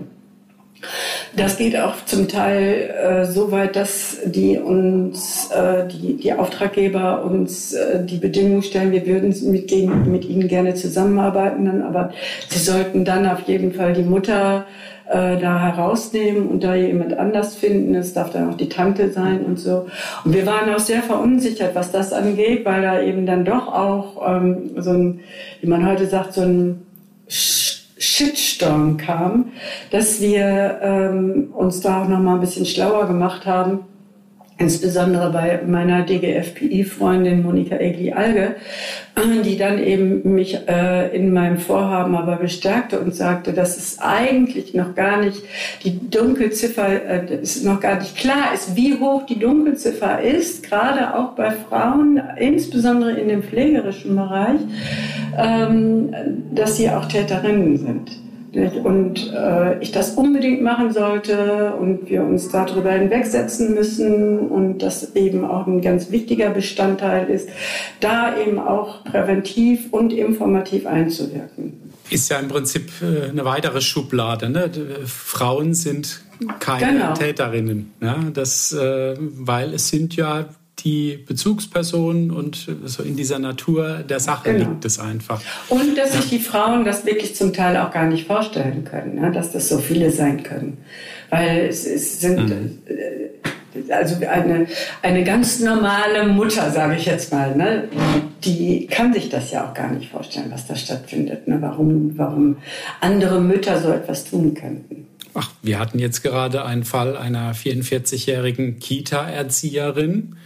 Das 1.34 1.58
geht 1.58 1.76
auch 1.78 2.04
zum 2.04 2.28
Teil 2.28 2.90
äh, 2.90 3.24
so 3.26 3.50
weit, 3.52 3.76
dass 3.76 4.18
die 4.24 4.58
uns, 4.58 5.50
äh, 5.50 5.86
die, 5.86 6.16
die 6.16 6.32
Auftraggeber 6.32 7.24
uns 7.24 7.72
äh, 7.72 8.04
die 8.04 8.16
Bedingungen 8.16 8.62
stellen, 8.62 8.92
wir 8.92 9.06
würden 9.06 9.34
mit, 9.50 9.70
mit 10.06 10.24
ihnen 10.24 10.48
gerne 10.48 10.74
zusammenarbeiten, 10.74 11.82
aber 11.82 12.12
sie 12.48 12.58
sollten 12.58 13.04
dann 13.04 13.26
auf 13.26 13.42
jeden 13.42 13.72
Fall 13.72 13.92
die 13.92 14.02
Mutter 14.02 14.66
äh, 15.08 15.38
da 15.38 15.60
herausnehmen 15.60 16.48
und 16.48 16.64
da 16.64 16.74
jemand 16.74 17.16
anders 17.18 17.54
finden. 17.54 17.94
Es 17.94 18.12
darf 18.12 18.30
dann 18.30 18.50
auch 18.50 18.56
die 18.56 18.68
Tante 18.68 19.10
sein 19.10 19.44
und 19.44 19.58
so. 19.58 19.86
Und 20.24 20.34
wir 20.34 20.46
waren 20.46 20.72
auch 20.74 20.78
sehr 20.78 21.02
verunsichert, 21.02 21.74
was 21.74 21.92
das 21.92 22.12
angeht, 22.12 22.64
weil 22.64 22.82
da 22.82 23.00
eben 23.00 23.26
dann 23.26 23.44
doch 23.44 23.68
auch 23.68 24.22
ähm, 24.28 24.70
so 24.76 24.90
ein, 24.90 25.20
wie 25.60 25.68
man 25.68 25.86
heute 25.86 26.06
sagt, 26.06 26.34
so 26.34 26.42
ein 26.42 26.82
Shitstorm 27.28 28.96
kam, 28.96 29.52
dass 29.90 30.20
wir 30.20 30.78
ähm, 30.82 31.48
uns 31.54 31.80
da 31.80 32.02
auch 32.02 32.08
noch 32.08 32.20
mal 32.20 32.34
ein 32.34 32.40
bisschen 32.40 32.66
schlauer 32.66 33.06
gemacht 33.06 33.46
haben 33.46 33.80
insbesondere 34.58 35.30
bei 35.30 35.60
meiner 35.66 36.02
DGFPI-Freundin 36.02 37.42
Monika 37.42 37.76
Egli-Alge, 37.76 38.56
die 39.44 39.58
dann 39.58 39.82
eben 39.82 40.34
mich 40.34 40.58
äh, 40.66 41.14
in 41.14 41.32
meinem 41.32 41.58
Vorhaben 41.58 42.16
aber 42.16 42.36
bestärkte 42.36 42.98
und 43.00 43.14
sagte, 43.14 43.52
dass 43.52 43.76
es 43.76 43.98
eigentlich 43.98 44.72
noch 44.72 44.94
gar 44.94 45.18
nicht 45.18 45.42
die 45.84 46.08
Dunkelziffer, 46.08 46.88
äh, 46.88 47.34
es 47.42 47.62
noch 47.64 47.80
gar 47.80 47.98
nicht 47.98 48.16
klar 48.16 48.54
ist, 48.54 48.76
wie 48.76 48.98
hoch 48.98 49.26
die 49.26 49.38
Dunkelziffer 49.38 50.22
ist, 50.22 50.62
gerade 50.62 51.14
auch 51.18 51.32
bei 51.32 51.50
Frauen, 51.50 52.20
insbesondere 52.38 53.12
in 53.12 53.28
dem 53.28 53.42
pflegerischen 53.42 54.16
Bereich, 54.16 54.60
ähm, 55.36 56.14
dass 56.54 56.78
sie 56.78 56.88
auch 56.88 57.06
Täterinnen 57.06 57.76
sind 57.76 58.25
und 58.56 59.32
äh, 59.32 59.78
ich 59.80 59.92
das 59.92 60.12
unbedingt 60.12 60.62
machen 60.62 60.92
sollte 60.92 61.74
und 61.74 62.08
wir 62.08 62.22
uns 62.22 62.48
darüber 62.48 62.92
hinwegsetzen 62.92 63.74
müssen 63.74 64.38
und 64.38 64.78
das 64.78 65.14
eben 65.14 65.44
auch 65.44 65.66
ein 65.66 65.80
ganz 65.80 66.10
wichtiger 66.10 66.50
Bestandteil 66.50 67.28
ist, 67.28 67.48
da 68.00 68.36
eben 68.38 68.58
auch 68.58 69.04
präventiv 69.04 69.92
und 69.92 70.12
informativ 70.12 70.86
einzuwirken. 70.86 71.86
Ist 72.08 72.30
ja 72.30 72.38
im 72.38 72.48
Prinzip 72.48 72.90
äh, 73.02 73.30
eine 73.30 73.44
weitere 73.44 73.80
Schublade. 73.80 74.48
Ne? 74.48 74.70
Frauen 75.04 75.74
sind 75.74 76.22
keine 76.60 76.92
genau. 76.92 77.14
Täterinnen. 77.14 77.92
Ja? 78.00 78.18
Das, 78.32 78.72
äh, 78.72 79.16
weil 79.18 79.74
es 79.74 79.88
sind 79.88 80.16
ja 80.16 80.46
die 80.80 81.16
Bezugspersonen 81.26 82.30
und 82.30 82.68
so 82.84 83.02
in 83.02 83.16
dieser 83.16 83.38
Natur 83.38 84.04
der 84.08 84.20
Sache 84.20 84.52
genau. 84.52 84.70
liegt 84.70 84.84
es 84.84 84.98
einfach. 84.98 85.40
Und 85.68 85.96
dass 85.96 86.12
sich 86.12 86.28
die 86.28 86.38
Frauen 86.38 86.84
das 86.84 87.06
wirklich 87.06 87.34
zum 87.34 87.52
Teil 87.52 87.76
auch 87.78 87.90
gar 87.90 88.06
nicht 88.06 88.26
vorstellen 88.26 88.84
können, 88.84 89.16
ne? 89.20 89.32
dass 89.32 89.52
das 89.52 89.68
so 89.68 89.78
viele 89.78 90.10
sein 90.10 90.42
können. 90.42 90.78
Weil 91.30 91.66
es, 91.66 91.86
es 91.86 92.20
sind 92.20 92.48
mhm. 92.48 92.78
Äh, 92.86 93.26
also 93.90 94.16
eine, 94.26 94.66
eine 95.02 95.24
ganz 95.24 95.60
normale 95.60 96.26
Mutter, 96.26 96.70
sage 96.70 96.96
ich 96.96 97.06
jetzt 97.06 97.32
mal, 97.32 97.54
ne? 97.54 97.88
die 98.44 98.86
kann 98.86 99.12
sich 99.12 99.28
das 99.28 99.50
ja 99.50 99.68
auch 99.68 99.74
gar 99.74 99.92
nicht 99.92 100.10
vorstellen, 100.10 100.50
was 100.50 100.66
da 100.66 100.76
stattfindet, 100.76 101.46
ne? 101.48 101.58
warum, 101.60 102.16
warum 102.16 102.56
andere 103.00 103.40
Mütter 103.40 103.80
so 103.80 103.90
etwas 103.90 104.24
tun 104.24 104.54
könnten. 104.54 105.06
Ach, 105.34 105.50
wir 105.62 105.78
hatten 105.78 105.98
jetzt 105.98 106.22
gerade 106.22 106.64
einen 106.64 106.84
Fall 106.84 107.16
einer 107.16 107.54
44-jährigen 107.54 108.78
Kita-Erzieherin, 108.78 110.36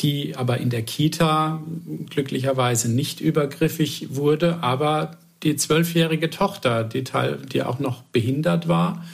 die 0.00 0.36
aber 0.36 0.58
in 0.58 0.70
der 0.70 0.82
Kita 0.82 1.62
glücklicherweise 2.10 2.90
nicht 2.90 3.20
übergriffig 3.20 4.08
wurde, 4.10 4.58
aber 4.62 5.18
die 5.42 5.56
zwölfjährige 5.56 6.30
Tochter, 6.30 6.84
die, 6.84 7.04
Teil, 7.04 7.38
die 7.52 7.62
auch 7.62 7.78
noch 7.78 8.02
behindert 8.02 8.68
war, 8.68 9.04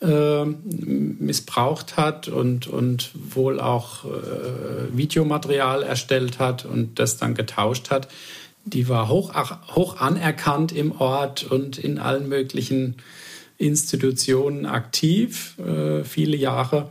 äh, 0.00 0.44
missbraucht 0.44 1.96
hat 1.96 2.28
und, 2.28 2.66
und 2.68 3.10
wohl 3.14 3.60
auch 3.60 4.04
äh, 4.04 4.96
Videomaterial 4.96 5.82
erstellt 5.82 6.38
hat 6.38 6.64
und 6.64 6.98
das 6.98 7.16
dann 7.16 7.34
getauscht 7.34 7.90
hat. 7.90 8.08
Die 8.64 8.88
war 8.88 9.08
hoch, 9.08 9.32
hoch 9.74 10.00
anerkannt 10.00 10.72
im 10.72 10.92
Ort 11.00 11.44
und 11.44 11.78
in 11.78 11.98
allen 11.98 12.28
möglichen 12.28 12.96
Institutionen 13.56 14.66
aktiv, 14.66 15.56
äh, 15.58 16.04
viele 16.04 16.36
Jahre. 16.36 16.90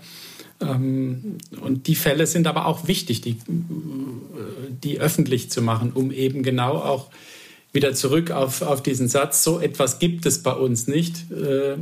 Ähm, 0.61 1.37
und 1.61 1.87
die 1.87 1.95
Fälle 1.95 2.27
sind 2.27 2.47
aber 2.47 2.65
auch 2.65 2.87
wichtig, 2.87 3.21
die, 3.21 3.37
die 4.83 4.99
öffentlich 4.99 5.49
zu 5.51 5.61
machen, 5.61 5.91
um 5.93 6.11
eben 6.11 6.43
genau 6.43 6.73
auch 6.77 7.09
wieder 7.73 7.93
zurück 7.93 8.31
auf, 8.31 8.61
auf 8.61 8.81
diesen 8.81 9.07
Satz, 9.07 9.43
so 9.43 9.59
etwas 9.59 9.99
gibt 9.99 10.25
es 10.25 10.41
bei 10.41 10.53
uns 10.53 10.87
nicht, 10.87 11.31
äh, 11.31 11.75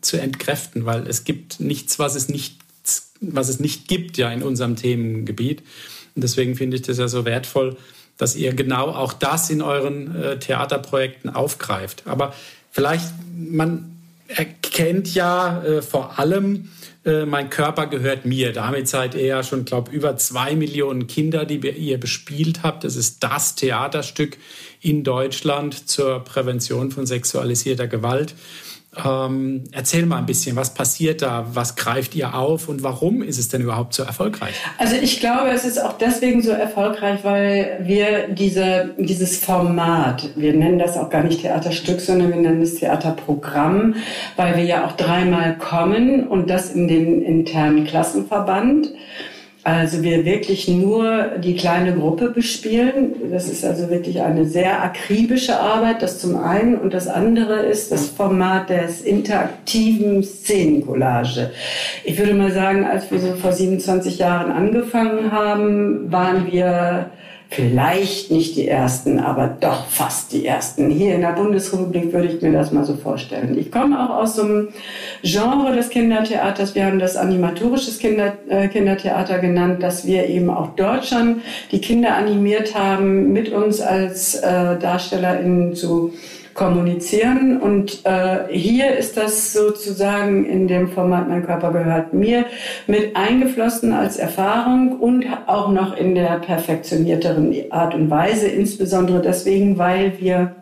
zu 0.00 0.20
entkräften, 0.20 0.86
weil 0.86 1.06
es 1.06 1.24
gibt 1.24 1.60
nichts, 1.60 1.98
was 1.98 2.16
es 2.16 2.28
nicht, 2.28 2.56
was 3.20 3.48
es 3.48 3.60
nicht 3.60 3.86
gibt 3.86 4.16
ja 4.16 4.32
in 4.32 4.42
unserem 4.42 4.76
Themengebiet. 4.76 5.62
Und 6.14 6.24
deswegen 6.24 6.56
finde 6.56 6.76
ich 6.76 6.82
das 6.82 6.98
ja 6.98 7.06
so 7.06 7.24
wertvoll, 7.24 7.76
dass 8.18 8.34
ihr 8.34 8.54
genau 8.54 8.88
auch 8.88 9.12
das 9.12 9.50
in 9.50 9.62
euren 9.62 10.14
äh, 10.16 10.38
Theaterprojekten 10.38 11.30
aufgreift. 11.30 12.02
Aber 12.06 12.34
vielleicht, 12.72 13.06
man 13.36 13.96
erkennt 14.26 15.14
ja 15.14 15.62
äh, 15.62 15.82
vor 15.82 16.18
allem 16.18 16.70
äh, 17.04 17.24
Mein 17.24 17.50
Körper 17.50 17.86
gehört 17.86 18.24
mir. 18.24 18.52
Damit 18.52 18.88
seid 18.88 19.14
ihr 19.14 19.24
ja 19.24 19.42
schon, 19.42 19.64
glaube 19.64 19.90
über 19.90 20.16
zwei 20.16 20.54
Millionen 20.54 21.06
Kinder, 21.06 21.44
die 21.44 21.56
ihr 21.56 21.98
bespielt 21.98 22.62
habt. 22.62 22.84
Das 22.84 22.96
ist 22.96 23.22
das 23.22 23.54
Theaterstück 23.54 24.38
in 24.80 25.04
Deutschland 25.04 25.88
zur 25.88 26.24
Prävention 26.24 26.90
von 26.90 27.06
sexualisierter 27.06 27.86
Gewalt. 27.86 28.34
Ähm, 29.04 29.64
erzähl 29.70 30.04
mal 30.04 30.18
ein 30.18 30.26
bisschen, 30.26 30.56
was 30.56 30.74
passiert 30.74 31.22
da, 31.22 31.46
was 31.52 31.76
greift 31.76 32.16
ihr 32.16 32.34
auf 32.34 32.68
und 32.68 32.82
warum 32.82 33.22
ist 33.22 33.38
es 33.38 33.48
denn 33.48 33.62
überhaupt 33.62 33.94
so 33.94 34.02
erfolgreich? 34.02 34.54
Also 34.78 34.96
ich 34.96 35.20
glaube, 35.20 35.50
es 35.50 35.64
ist 35.64 35.78
auch 35.78 35.92
deswegen 35.92 36.42
so 36.42 36.50
erfolgreich, 36.50 37.20
weil 37.22 37.78
wir 37.84 38.28
diese, 38.28 38.96
dieses 38.98 39.38
Format, 39.44 40.30
wir 40.34 40.54
nennen 40.54 40.80
das 40.80 40.96
auch 40.96 41.08
gar 41.08 41.22
nicht 41.22 41.42
Theaterstück, 41.42 42.00
sondern 42.00 42.30
wir 42.30 42.40
nennen 42.40 42.62
es 42.62 42.74
Theaterprogramm, 42.76 43.94
weil 44.34 44.56
wir 44.56 44.64
ja 44.64 44.84
auch 44.84 44.92
dreimal 44.92 45.56
kommen 45.56 46.26
und 46.26 46.50
das 46.50 46.72
in 46.72 46.88
den 46.88 47.22
internen 47.22 47.84
Klassenverband. 47.84 48.88
Also 49.62 50.02
wir 50.02 50.24
wirklich 50.24 50.68
nur 50.68 51.32
die 51.38 51.54
kleine 51.54 51.92
Gruppe 51.92 52.30
bespielen. 52.30 53.30
Das 53.30 53.48
ist 53.48 53.62
also 53.62 53.90
wirklich 53.90 54.22
eine 54.22 54.46
sehr 54.46 54.82
akribische 54.82 55.60
Arbeit, 55.60 56.00
das 56.00 56.18
zum 56.18 56.36
einen. 56.42 56.76
Und 56.76 56.94
das 56.94 57.08
andere 57.08 57.60
ist 57.60 57.92
das 57.92 58.08
Format 58.08 58.70
des 58.70 59.02
interaktiven 59.02 60.22
Szenencollage. 60.22 61.50
Ich 62.04 62.18
würde 62.18 62.32
mal 62.32 62.52
sagen, 62.52 62.86
als 62.86 63.10
wir 63.10 63.18
so 63.18 63.34
vor 63.34 63.52
27 63.52 64.18
Jahren 64.18 64.50
angefangen 64.50 65.30
haben, 65.30 66.10
waren 66.10 66.50
wir 66.50 67.10
vielleicht 67.50 68.30
nicht 68.30 68.54
die 68.54 68.68
ersten, 68.68 69.18
aber 69.18 69.48
doch 69.48 69.86
fast 69.86 70.32
die 70.32 70.46
ersten. 70.46 70.88
Hier 70.88 71.16
in 71.16 71.22
der 71.22 71.32
Bundesrepublik 71.32 72.12
würde 72.12 72.28
ich 72.28 72.40
mir 72.40 72.52
das 72.52 72.70
mal 72.70 72.84
so 72.84 72.94
vorstellen. 72.94 73.58
Ich 73.58 73.72
komme 73.72 73.98
auch 73.98 74.22
aus 74.22 74.36
so 74.36 74.42
einem 74.42 74.68
Genre 75.22 75.74
des 75.74 75.88
Kindertheaters. 75.88 76.76
Wir 76.76 76.86
haben 76.86 77.00
das 77.00 77.16
animatorisches 77.16 77.98
Kinder, 77.98 78.34
äh, 78.48 78.68
Kindertheater 78.68 79.40
genannt, 79.40 79.82
dass 79.82 80.06
wir 80.06 80.28
eben 80.28 80.48
auch 80.48 80.70
dort 80.76 81.06
schon 81.06 81.42
die 81.72 81.80
Kinder 81.80 82.14
animiert 82.14 82.76
haben, 82.76 83.32
mit 83.32 83.50
uns 83.52 83.80
als 83.80 84.36
äh, 84.36 84.78
DarstellerInnen 84.78 85.74
zu 85.74 86.12
kommunizieren. 86.60 87.58
Und 87.58 88.04
äh, 88.04 88.40
hier 88.50 88.94
ist 88.94 89.16
das 89.16 89.54
sozusagen 89.54 90.44
in 90.44 90.68
dem 90.68 90.90
Format 90.90 91.26
Mein 91.26 91.46
Körper 91.46 91.72
gehört 91.72 92.12
mir 92.12 92.44
mit 92.86 93.16
eingeflossen 93.16 93.94
als 93.94 94.18
Erfahrung 94.18 95.00
und 95.00 95.24
auch 95.46 95.72
noch 95.72 95.96
in 95.96 96.14
der 96.14 96.38
perfektionierteren 96.40 97.54
Art 97.70 97.94
und 97.94 98.10
Weise, 98.10 98.46
insbesondere 98.46 99.22
deswegen, 99.22 99.78
weil 99.78 100.20
wir 100.20 100.54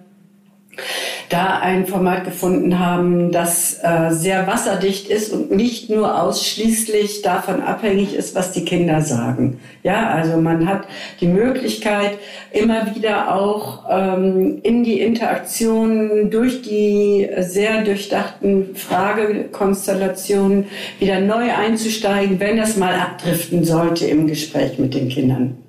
da 1.29 1.59
ein 1.61 1.87
Format 1.87 2.25
gefunden 2.25 2.79
haben, 2.79 3.33
das 3.33 3.79
äh, 3.83 4.11
sehr 4.11 4.47
wasserdicht 4.47 5.09
ist 5.09 5.33
und 5.33 5.51
nicht 5.51 5.91
nur 5.91 6.23
ausschließlich 6.23 7.23
davon 7.23 7.63
abhängig 7.63 8.15
ist, 8.15 8.35
was 8.35 8.53
die 8.53 8.65
Kinder 8.65 9.03
sagen. 9.03 9.61
Ja, 9.83 10.09
also 10.09 10.39
man 10.39 10.69
hat 10.69 10.87
die 11.21 11.27
Möglichkeit, 11.27 12.19
immer 12.51 12.95
wieder 12.95 13.35
auch 13.35 13.85
ähm, 13.91 14.61
in 14.63 14.85
die 14.85 15.01
Interaktion 15.01 16.31
durch 16.31 16.63
die 16.63 17.29
sehr 17.39 17.83
durchdachten 17.83 18.75
Fragekonstellationen 18.75 20.67
wieder 20.99 21.21
neu 21.21 21.53
einzusteigen, 21.53 22.41
wenn 22.41 22.59
es 22.59 22.77
mal 22.77 22.95
abdriften 22.95 23.65
sollte 23.65 24.07
im 24.07 24.27
Gespräch 24.27 24.79
mit 24.79 24.95
den 24.95 25.09
Kindern. 25.09 25.68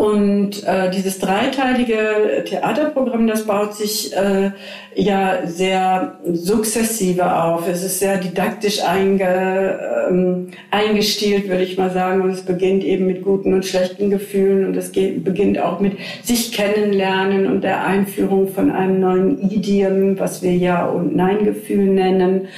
Und 0.00 0.66
äh, 0.66 0.88
dieses 0.88 1.18
dreiteilige 1.18 2.42
Theaterprogramm, 2.46 3.26
das 3.26 3.46
baut 3.46 3.74
sich 3.74 4.16
äh, 4.16 4.52
ja 4.94 5.40
sehr 5.44 6.20
sukzessive 6.24 7.36
auf. 7.36 7.68
Es 7.68 7.84
ist 7.84 7.98
sehr 7.98 8.16
didaktisch 8.16 8.82
einge, 8.82 9.78
ähm, 10.08 10.52
eingestielt, 10.70 11.50
würde 11.50 11.64
ich 11.64 11.76
mal 11.76 11.90
sagen. 11.90 12.22
Und 12.22 12.30
es 12.30 12.40
beginnt 12.40 12.82
eben 12.82 13.08
mit 13.08 13.22
guten 13.22 13.52
und 13.52 13.66
schlechten 13.66 14.08
Gefühlen 14.08 14.64
und 14.64 14.74
es 14.78 14.92
geht, 14.92 15.22
beginnt 15.22 15.58
auch 15.58 15.80
mit 15.80 15.98
sich 16.22 16.52
kennenlernen 16.52 17.46
und 17.46 17.62
der 17.62 17.84
Einführung 17.84 18.48
von 18.48 18.70
einem 18.70 19.00
neuen 19.00 19.50
Idiom, 19.50 20.18
was 20.18 20.42
wir 20.42 20.56
Ja- 20.56 20.86
und 20.86 21.14
Nein-Gefühl 21.14 21.84
nennen, 21.84 22.48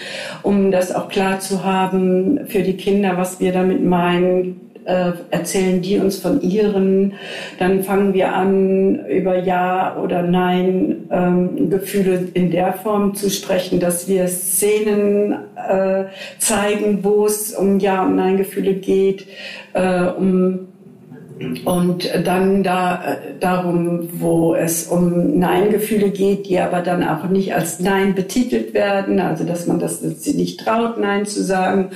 um 0.44 0.70
das 0.70 0.94
auch 0.94 1.08
klar 1.08 1.40
zu 1.40 1.64
haben 1.64 2.46
für 2.46 2.62
die 2.62 2.76
Kinder, 2.76 3.16
was 3.16 3.40
wir 3.40 3.50
damit 3.50 3.84
meinen 3.84 4.61
äh, 4.84 5.12
erzählen 5.30 5.80
die 5.80 5.98
uns 5.98 6.18
von 6.18 6.40
ihren. 6.40 7.14
Dann 7.58 7.82
fangen 7.82 8.14
wir 8.14 8.34
an, 8.34 9.06
über 9.06 9.38
Ja 9.38 9.96
oder 9.96 10.22
Nein 10.22 11.08
ähm, 11.10 11.70
Gefühle 11.70 12.28
in 12.34 12.50
der 12.50 12.72
Form 12.72 13.14
zu 13.14 13.30
sprechen, 13.30 13.80
dass 13.80 14.08
wir 14.08 14.28
Szenen 14.28 15.32
äh, 15.56 16.04
zeigen, 16.38 17.02
wo 17.02 17.26
es 17.26 17.52
um 17.52 17.78
Ja 17.78 18.04
und 18.04 18.16
Nein 18.16 18.36
Gefühle 18.36 18.74
geht, 18.74 19.26
äh, 19.74 20.04
um 20.04 20.71
und 21.64 22.10
dann 22.24 22.62
da, 22.62 23.02
äh, 23.04 23.16
darum, 23.38 24.08
wo 24.12 24.54
es 24.54 24.86
um 24.88 25.38
Nein-Gefühle 25.38 26.10
geht, 26.10 26.48
die 26.48 26.58
aber 26.58 26.80
dann 26.80 27.06
auch 27.06 27.28
nicht 27.28 27.54
als 27.54 27.80
Nein 27.80 28.14
betitelt 28.14 28.74
werden, 28.74 29.20
also 29.20 29.44
dass 29.44 29.66
man 29.66 29.78
das 29.78 29.92
dass 30.02 30.22
sie 30.22 30.34
nicht 30.34 30.60
traut, 30.60 30.98
Nein 30.98 31.26
zu 31.26 31.42
sagen. 31.42 31.90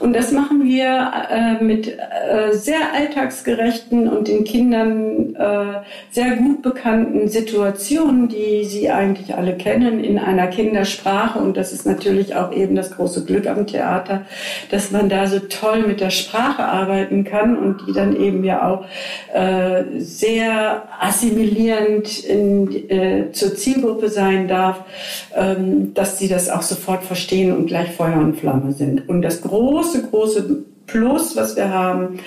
Und 0.00 0.14
das 0.14 0.32
machen 0.32 0.64
wir 0.64 1.10
äh, 1.30 1.62
mit 1.62 1.88
äh, 1.88 2.52
sehr 2.52 2.94
alltagsgerechten 2.94 4.08
und 4.08 4.28
den 4.28 4.44
Kindern 4.44 5.34
äh, 5.36 5.80
sehr 6.10 6.36
gut 6.36 6.62
bekannten 6.62 7.28
Situationen, 7.28 8.28
die 8.28 8.64
sie 8.64 8.90
eigentlich 8.90 9.34
alle 9.34 9.56
kennen, 9.56 10.02
in 10.02 10.18
einer 10.18 10.46
Kindersprache. 10.48 11.38
Und 11.38 11.56
das 11.56 11.72
ist 11.72 11.86
natürlich 11.86 12.34
auch 12.34 12.52
eben 12.52 12.74
das 12.74 12.92
große 12.92 13.24
Glück 13.24 13.46
am 13.46 13.66
Theater, 13.66 14.22
dass 14.70 14.90
man 14.90 15.08
da 15.08 15.26
so 15.26 15.38
toll 15.38 15.84
mit 15.86 16.00
der 16.00 16.10
Sprache 16.10 16.64
arbeiten 16.64 17.24
kann 17.24 17.56
und 17.56 17.86
die 17.86 17.92
dann 17.92 18.16
eben 18.16 18.44
ja 18.44 18.68
auch 18.68 18.84
äh, 19.32 19.84
sehr 19.98 20.84
assimilierend 21.00 22.24
in, 22.24 22.90
äh, 22.90 23.32
zur 23.32 23.54
Zielgruppe 23.54 24.08
sein 24.08 24.48
darf, 24.48 24.84
ähm, 25.34 25.94
dass 25.94 26.18
sie 26.18 26.28
das 26.28 26.50
auch 26.50 26.62
sofort 26.62 27.04
verstehen 27.04 27.56
und 27.56 27.66
gleich 27.66 27.90
Feuer 27.92 28.18
und 28.18 28.36
Flamme 28.36 28.72
sind. 28.72 29.08
Und 29.08 29.22
das 29.22 29.42
große, 29.42 30.08
große 30.10 30.64
Plus, 30.86 31.36
was 31.36 31.56
wir 31.56 31.70
haben, 31.70 32.18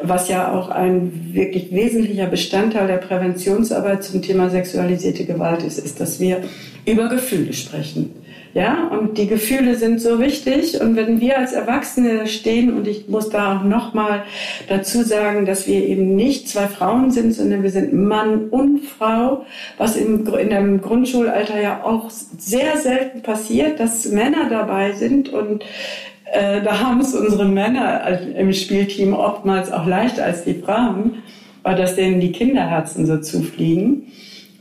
was 0.00 0.28
ja 0.28 0.52
auch 0.52 0.70
ein 0.70 1.34
wirklich 1.34 1.72
wesentlicher 1.72 2.26
Bestandteil 2.26 2.86
der 2.86 2.96
Präventionsarbeit 2.96 4.02
zum 4.02 4.22
Thema 4.22 4.48
sexualisierte 4.48 5.24
Gewalt 5.24 5.62
ist, 5.62 5.78
ist, 5.78 6.00
dass 6.00 6.20
wir 6.20 6.40
über 6.86 7.08
Gefühle 7.08 7.52
sprechen. 7.52 8.14
Ja, 8.54 8.86
und 8.86 9.18
die 9.18 9.26
Gefühle 9.26 9.74
sind 9.74 10.00
so 10.00 10.20
wichtig. 10.20 10.80
Und 10.80 10.94
wenn 10.94 11.20
wir 11.20 11.38
als 11.38 11.52
Erwachsene 11.52 12.28
stehen, 12.28 12.72
und 12.72 12.86
ich 12.86 13.08
muss 13.08 13.28
da 13.28 13.58
auch 13.58 13.64
nochmal 13.64 14.22
dazu 14.68 15.02
sagen, 15.02 15.44
dass 15.44 15.66
wir 15.66 15.84
eben 15.84 16.14
nicht 16.14 16.48
zwei 16.48 16.68
Frauen 16.68 17.10
sind, 17.10 17.32
sondern 17.32 17.64
wir 17.64 17.70
sind 17.70 17.92
Mann 17.92 18.48
und 18.50 18.84
Frau, 18.84 19.44
was 19.76 19.96
im, 19.96 20.24
in 20.36 20.50
dem 20.50 20.80
Grundschulalter 20.80 21.60
ja 21.60 21.82
auch 21.82 22.10
sehr 22.10 22.76
selten 22.76 23.22
passiert, 23.22 23.80
dass 23.80 24.06
Männer 24.06 24.48
dabei 24.48 24.92
sind 24.92 25.30
und 25.30 25.64
äh, 26.32 26.62
da 26.62 26.78
haben 26.78 27.00
es 27.00 27.12
unsere 27.12 27.46
Männer 27.46 28.20
im 28.36 28.52
Spielteam 28.52 29.14
oftmals 29.14 29.72
auch 29.72 29.86
leichter 29.86 30.24
als 30.24 30.44
die 30.44 30.54
Frauen, 30.54 31.22
weil 31.64 31.74
das 31.74 31.96
denen 31.96 32.20
die 32.20 32.30
Kinderherzen 32.30 33.04
so 33.04 33.18
zufliegen 33.18 34.12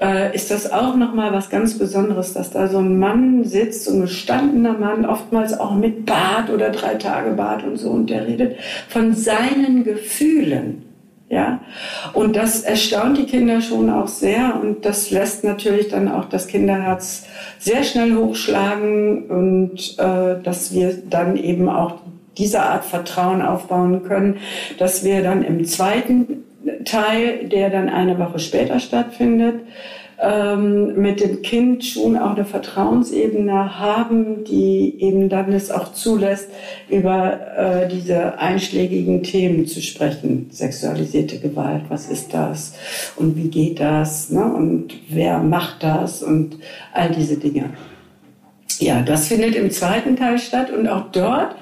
äh, 0.03 0.35
ist 0.35 0.51
das 0.51 0.71
auch 0.71 0.95
nochmal 0.95 1.31
was 1.31 1.49
ganz 1.49 1.77
Besonderes, 1.77 2.33
dass 2.33 2.51
da 2.51 2.67
so 2.67 2.79
ein 2.79 2.99
Mann 2.99 3.45
sitzt, 3.45 3.85
so 3.85 3.93
ein 3.93 4.01
gestandener 4.01 4.73
Mann, 4.73 5.05
oftmals 5.05 5.57
auch 5.57 5.75
mit 5.75 6.05
Bart 6.05 6.49
oder 6.49 6.69
drei 6.69 6.95
Tage 6.95 7.31
Bart 7.31 7.63
und 7.63 7.77
so, 7.77 7.89
und 7.89 8.09
der 8.09 8.27
redet 8.27 8.57
von 8.89 9.13
seinen 9.13 9.83
Gefühlen. 9.83 10.83
Ja, 11.29 11.61
und 12.13 12.35
das 12.35 12.61
erstaunt 12.61 13.17
die 13.17 13.25
Kinder 13.25 13.59
schon 13.59 13.89
auch 13.89 14.07
sehr 14.07 14.59
und 14.61 14.85
das 14.85 15.09
lässt 15.09 15.43
natürlich 15.43 15.87
dann 15.87 16.07
auch 16.07 16.25
das 16.25 16.45
Kinderherz 16.45 17.25
sehr 17.57 17.83
schnell 17.83 18.15
hochschlagen 18.15 19.25
und 19.29 19.97
äh, 19.97 20.43
dass 20.43 20.73
wir 20.73 20.95
dann 21.09 21.35
eben 21.35 21.69
auch 21.69 21.95
diese 22.37 22.61
Art 22.61 22.85
Vertrauen 22.85 23.41
aufbauen 23.41 24.03
können, 24.03 24.37
dass 24.77 25.03
wir 25.03 25.23
dann 25.23 25.43
im 25.43 25.65
zweiten 25.65 26.42
Teil, 26.85 27.47
der 27.47 27.69
dann 27.69 27.89
eine 27.89 28.17
Woche 28.19 28.39
später 28.39 28.79
stattfindet, 28.79 29.61
ähm, 30.23 31.01
mit 31.01 31.19
dem 31.19 31.41
Kind 31.41 31.83
schon 31.83 32.17
auch 32.17 32.35
eine 32.35 32.45
Vertrauensebene 32.45 33.79
haben, 33.79 34.43
die 34.45 35.01
eben 35.01 35.27
dann 35.27 35.51
es 35.51 35.71
auch 35.71 35.93
zulässt, 35.93 36.49
über 36.89 37.39
äh, 37.57 37.87
diese 37.89 38.39
einschlägigen 38.39 39.23
Themen 39.23 39.65
zu 39.65 39.81
sprechen. 39.81 40.47
Sexualisierte 40.51 41.39
Gewalt, 41.39 41.83
was 41.89 42.09
ist 42.09 42.33
das 42.33 42.73
und 43.15 43.35
wie 43.35 43.49
geht 43.49 43.79
das 43.79 44.29
ne? 44.29 44.45
und 44.45 44.93
wer 45.09 45.39
macht 45.39 45.83
das 45.83 46.23
und 46.23 46.57
all 46.93 47.09
diese 47.09 47.37
Dinge. 47.37 47.71
Ja, 48.83 49.01
das 49.01 49.29
findet 49.29 49.55
im 49.55 49.71
zweiten 49.71 50.17
Teil 50.17 50.37
statt 50.37 50.69
und 50.69 50.89
auch 50.89 51.09
dort 51.13 51.55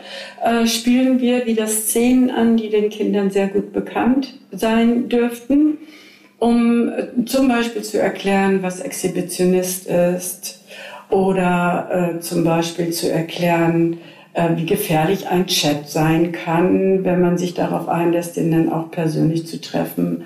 äh, 0.43 0.65
spielen 0.65 1.21
wir 1.21 1.45
wieder 1.45 1.67
Szenen 1.67 2.31
an, 2.31 2.57
die 2.57 2.69
den 2.69 2.89
Kindern 2.89 3.29
sehr 3.29 3.47
gut 3.47 3.73
bekannt 3.73 4.34
sein 4.51 5.07
dürften, 5.07 5.77
um 6.39 6.89
äh, 6.89 7.25
zum 7.25 7.47
Beispiel 7.47 7.84
zu 7.84 8.01
erklären, 8.01 8.63
was 8.63 8.79
Exhibitionist 8.79 9.86
ist 9.86 10.63
oder 11.12 12.15
äh, 12.15 12.19
zum 12.21 12.43
Beispiel 12.43 12.89
zu 12.89 13.12
erklären, 13.12 13.99
äh, 14.34 14.55
wie 14.55 14.65
gefährlich 14.65 15.27
ein 15.27 15.45
Chat 15.45 15.89
sein 15.89 16.31
kann, 16.31 17.05
wenn 17.05 17.21
man 17.21 17.38
sich 17.38 17.53
darauf 17.53 17.88
einlässt, 17.88 18.36
den 18.36 18.49
dann 18.49 18.71
auch 18.71 18.89
persönlich 18.89 19.45
zu 19.45 19.62
treffen 19.62 20.23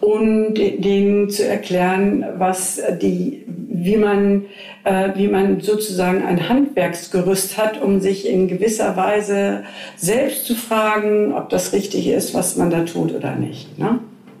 und 0.00 0.56
denen 0.56 1.30
zu 1.30 1.48
erklären, 1.48 2.26
was 2.36 2.82
die, 3.00 3.46
wie 3.76 3.96
man, 3.96 4.46
äh, 4.84 5.10
wie 5.16 5.28
man 5.28 5.60
sozusagen 5.60 6.22
ein 6.22 6.48
Handwerksgerüst 6.48 7.58
hat, 7.58 7.80
um 7.82 8.00
sich 8.00 8.28
in 8.28 8.48
gewisser 8.48 8.96
Weise 8.96 9.64
selbst 9.96 10.46
zu 10.46 10.54
fragen, 10.54 11.32
ob 11.32 11.48
das 11.50 11.72
richtig 11.72 12.06
ist, 12.06 12.34
was 12.34 12.56
man 12.56 12.70
da 12.70 12.82
tut 12.82 13.12
oder 13.12 13.34
nicht. 13.34 13.78
Ne? 13.78 13.98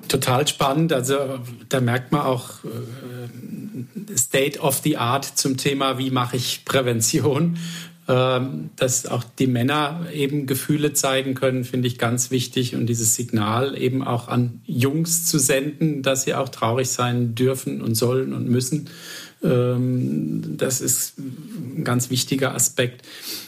Total 0.08 0.46
spannend. 0.46 0.92
Also 0.92 1.16
da 1.68 1.80
merkt 1.80 2.12
man 2.12 2.22
auch 2.22 2.64
äh, 2.64 4.16
State 4.16 4.60
of 4.60 4.80
the 4.84 4.96
Art 4.96 5.24
zum 5.24 5.56
Thema, 5.56 5.98
wie 5.98 6.10
mache 6.10 6.36
ich 6.36 6.64
Prävention. 6.64 7.58
Ähm, 8.06 8.68
dass 8.76 9.06
auch 9.06 9.24
die 9.24 9.46
Männer 9.46 10.06
eben 10.12 10.46
Gefühle 10.46 10.92
zeigen 10.92 11.32
können, 11.32 11.64
finde 11.64 11.88
ich 11.88 11.96
ganz 11.96 12.30
wichtig. 12.30 12.74
Und 12.74 12.84
dieses 12.86 13.14
Signal 13.14 13.78
eben 13.80 14.04
auch 14.04 14.28
an 14.28 14.60
Jungs 14.66 15.24
zu 15.24 15.38
senden, 15.38 16.02
dass 16.02 16.24
sie 16.24 16.34
auch 16.34 16.50
traurig 16.50 16.90
sein 16.90 17.34
dürfen 17.34 17.80
und 17.80 17.94
sollen 17.94 18.34
und 18.34 18.46
müssen. 18.46 18.90
Ähm, 19.42 20.58
das 20.58 20.82
ist 20.82 21.18
ein 21.18 21.82
ganz 21.84 22.10
wichtiger 22.10 22.54
Aspekt. 22.54 23.06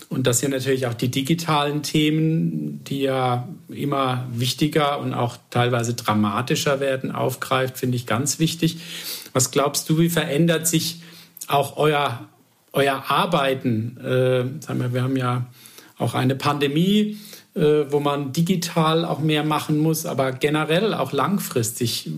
Und 0.08 0.26
dass 0.26 0.40
hier 0.40 0.48
natürlich 0.48 0.86
auch 0.86 0.94
die 0.94 1.10
digitalen 1.10 1.82
Themen, 1.82 2.82
die 2.84 3.00
ja 3.02 3.46
immer 3.68 4.26
wichtiger 4.32 5.00
und 5.00 5.12
auch 5.12 5.36
teilweise 5.50 5.92
dramatischer 5.92 6.80
werden, 6.80 7.10
aufgreift, 7.10 7.76
finde 7.76 7.96
ich 7.96 8.06
ganz 8.06 8.38
wichtig. 8.38 8.78
Was 9.34 9.50
glaubst 9.50 9.90
du, 9.90 9.98
wie 9.98 10.08
verändert 10.08 10.66
sich 10.66 11.02
auch 11.46 11.76
euer 11.76 12.26
euer 12.76 13.04
Arbeiten, 13.08 13.96
äh, 13.98 14.62
sagen 14.62 14.80
wir, 14.80 14.94
wir 14.94 15.02
haben 15.02 15.16
ja 15.16 15.46
auch 15.98 16.14
eine 16.14 16.36
Pandemie, 16.36 17.18
äh, 17.54 17.90
wo 17.90 18.00
man 18.00 18.32
digital 18.32 19.04
auch 19.04 19.20
mehr 19.20 19.44
machen 19.44 19.78
muss, 19.78 20.04
aber 20.04 20.32
generell 20.32 20.92
auch 20.92 21.12
langfristig. 21.12 22.10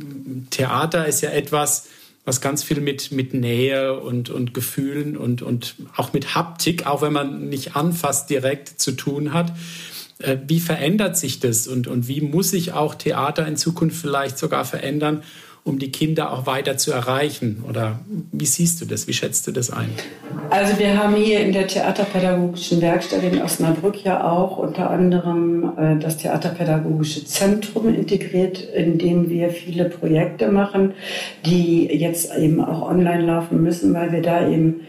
Theater 0.51 1.07
ist 1.07 1.21
ja 1.21 1.31
etwas, 1.31 1.87
was 2.25 2.41
ganz 2.41 2.63
viel 2.65 2.81
mit, 2.81 3.13
mit 3.13 3.35
Nähe 3.35 3.99
und, 4.01 4.31
und 4.31 4.53
Gefühlen 4.53 5.17
und, 5.17 5.41
und 5.41 5.77
auch 5.97 6.13
mit 6.13 6.35
Haptik, 6.35 6.87
auch 6.87 7.03
wenn 7.03 7.13
man 7.13 7.49
nicht 7.49 7.77
anfasst, 7.77 8.29
direkt 8.29 8.81
zu 8.81 8.93
tun 8.93 9.33
hat. 9.33 9.53
Äh, 10.19 10.39
wie 10.47 10.61
verändert 10.61 11.17
sich 11.17 11.39
das 11.39 11.69
und, 11.69 11.87
und 11.87 12.09
wie 12.09 12.21
muss 12.21 12.51
sich 12.51 12.73
auch 12.73 12.97
Theater 12.97 13.47
in 13.47 13.57
Zukunft 13.57 13.97
vielleicht 13.97 14.39
sogar 14.39 14.65
verändern, 14.65 15.23
um 15.65 15.79
die 15.79 15.91
Kinder 15.91 16.33
auch 16.33 16.47
weiter 16.47 16.77
zu 16.77 16.93
erreichen? 16.93 17.65
Oder 17.69 18.01
wie 18.33 18.47
siehst 18.47 18.81
du 18.81 18.85
das? 18.85 19.07
Wie 19.07 19.13
schätzt 19.13 19.47
du 19.47 19.53
das 19.53 19.71
ein? 19.71 19.91
Also 20.51 20.79
wir 20.79 20.97
haben 20.97 21.15
hier 21.15 21.41
in 21.41 21.53
der 21.53 21.67
Theaterpädagogischen 21.67 22.81
Werkstatt 22.81 23.23
in 23.23 23.43
Osnabrück 23.43 24.03
ja 24.05 24.31
auch 24.31 24.59
unter 24.59 24.91
anderem 24.91 25.73
äh, 25.77 25.99
das 25.99 26.17
Theaterpädagogische 26.19 27.25
Zentrum 27.25 27.95
integriert, 27.95 28.61
in 28.61 28.99
dem 28.99 29.29
wir 29.29 29.51
viele 29.51 29.87
Projekte 29.87 30.51
machen, 30.51 30.95
die 31.45 31.87
jetzt 31.87 32.35
eben 32.37 32.63
auch 32.63 32.89
online 32.89 33.25
laufen 33.25 33.63
müssen, 33.63 33.93
weil 33.95 34.13
wir 34.13 34.23
da 34.23 34.49
eben 34.49 34.81